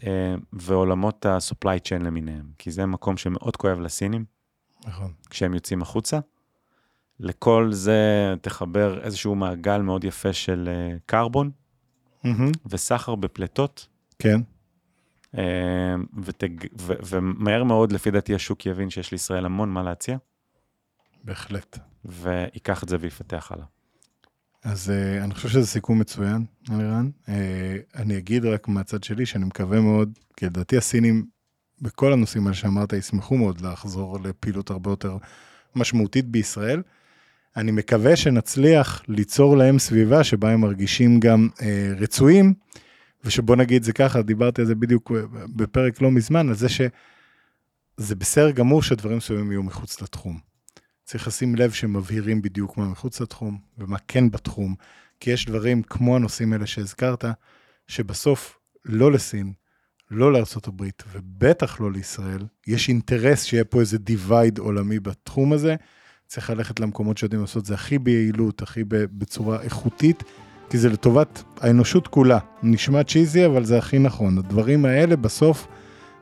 [0.04, 4.26] אה, ועולמות ה-supply chain למיניהם, כי זה מקום שמאוד כואב לסינים
[4.86, 5.14] נכון.
[5.30, 6.20] כשהם יוצאים החוצה.
[7.20, 11.52] לכל זה תחבר איזשהו מעגל מאוד יפה של אה, קרבון
[12.24, 12.52] מהמם.
[12.66, 13.88] וסחר בפליטות,
[14.20, 14.42] כן,
[15.38, 16.50] אה, ותג...
[16.82, 16.94] ו...
[17.06, 20.18] ומהר מאוד, לפי דעתי, השוק יבין שיש לישראל המון מה להציע,
[21.24, 21.80] בהחלט.
[22.06, 23.66] וייקח את זה ויפתח הלאה.
[24.64, 27.10] אז uh, אני חושב שזה סיכום מצוין, אלירן.
[27.26, 27.30] Uh,
[27.96, 31.26] אני אגיד רק מהצד שלי שאני מקווה מאוד, כי לדעתי הסינים,
[31.82, 35.18] בכל הנושאים האלה שאמרת, ישמחו מאוד לחזור לפעילות הרבה יותר
[35.76, 36.82] משמעותית בישראל.
[37.58, 41.62] אני מקווה שנצליח ליצור להם סביבה שבה הם מרגישים גם uh,
[41.98, 42.54] רצויים,
[43.24, 45.12] ושבוא נגיד זה ככה, דיברתי על זה בדיוק
[45.56, 50.55] בפרק לא מזמן, על זה שזה בסדר גמור שדברים מסוימים יהיו מחוץ לתחום.
[51.06, 54.76] צריך לשים לב שמבהירים בדיוק מה מחוץ לתחום ומה כן בתחום,
[55.20, 57.26] כי יש דברים כמו הנושאים האלה שהזכרת,
[57.88, 59.54] שבסוף לא לסין,
[60.12, 65.76] לא לארצות הברית ובטח לא לישראל, יש אינטרס שיהיה פה איזה דיווייד עולמי בתחום הזה,
[66.28, 70.24] צריך ללכת למקומות שיודעים לעשות את זה הכי ביעילות, הכי בצורה איכותית,
[70.70, 72.40] כי זה לטובת האנושות כולה.
[72.64, 74.38] נשמע cheesy, אבל זה הכי נכון.
[74.38, 75.68] הדברים האלה בסוף,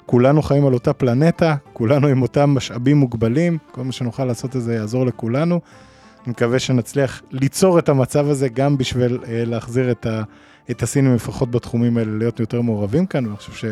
[0.06, 4.62] כולנו חיים על אותה פלנטה, כולנו עם אותם משאבים מוגבלים, כל מה שנוכל לעשות את
[4.62, 5.60] זה יעזור לכולנו.
[6.24, 10.24] אני מקווה שנצליח ליצור את המצב הזה גם בשביל אה, להחזיר את, ה,
[10.72, 13.70] את הסינים, לפחות בתחומים האלה, להיות יותר מעורבים כאן, ואני חושב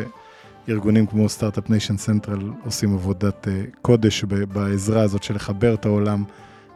[0.66, 6.24] שארגונים כמו סטארט-אפ ניישן סנטרל עושים עבודת אה, קודש בעזרה הזאת של לחבר את העולם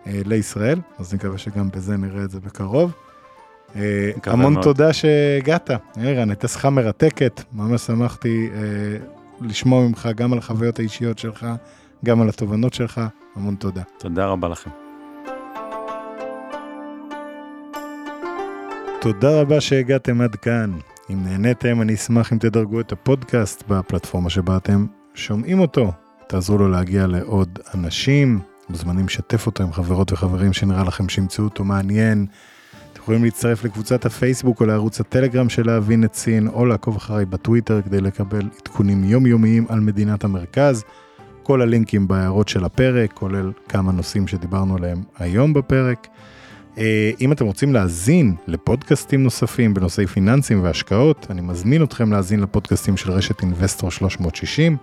[0.07, 2.93] אה, לישראל, אז אני מקווה שגם בזה נראה את זה בקרוב.
[3.77, 4.65] אה, המון מאוד.
[4.65, 11.19] תודה שהגעת, ערן, הייתה שיחה מרתקת, ממש שמחתי אה, לשמוע ממך גם על החוויות האישיות
[11.19, 11.47] שלך,
[12.05, 13.01] גם על התובנות שלך,
[13.37, 13.83] המון תודה.
[13.99, 14.71] תודה רבה לכם.
[19.01, 20.73] תודה רבה שהגעתם עד כאן.
[21.11, 25.93] אם נהניתם, אני אשמח אם תדרגו את הפודקאסט בפלטפורמה שבה אתם שומעים אותו.
[26.27, 31.65] תעזרו לו להגיע לעוד אנשים, מוזמנים לשתף אותו עם חברות וחברים שנראה לכם שימצאו אותו
[31.65, 32.27] מעניין.
[33.07, 37.83] יכולים להצטרף לקבוצת הפייסבוק או לערוץ הטלגרם של להבין את סין, או לעקוב אחריי בטוויטר
[37.83, 40.85] כדי לקבל עדכונים יומיומיים על מדינת המרכז.
[41.43, 46.09] כל הלינקים בהערות של הפרק, כולל כמה נושאים שדיברנו עליהם היום בפרק.
[46.79, 52.97] אה, אם אתם רוצים להאזין לפודקאסטים נוספים בנושאי פיננסים והשקעות, אני מזמין אתכם להאזין לפודקאסטים
[52.97, 54.77] של רשת אינבסטור 360.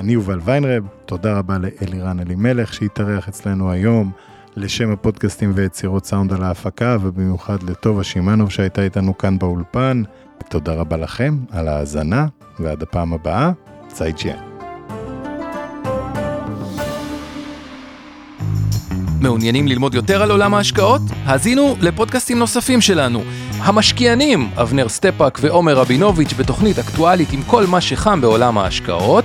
[0.00, 4.12] אני יובל ויינרב, תודה רבה לאלירן אלימלך שהתארח אצלנו היום,
[4.56, 10.02] לשם הפודקאסטים ויצירות סאונד על ההפקה, ובמיוחד לטובה שמאנוב שהייתה איתנו כאן באולפן.
[10.48, 12.26] תודה רבה לכם על ההאזנה,
[12.60, 13.50] ועד הפעם הבאה,
[13.88, 14.36] צייצ'יאן.
[19.20, 21.02] מעוניינים ללמוד יותר על עולם ההשקעות?
[21.24, 23.22] האזינו לפודקאסטים נוספים שלנו.
[23.58, 29.24] המשקיענים, אבנר סטפאק ועומר רבינוביץ' בתוכנית אקטואלית עם כל מה שחם בעולם ההשקעות.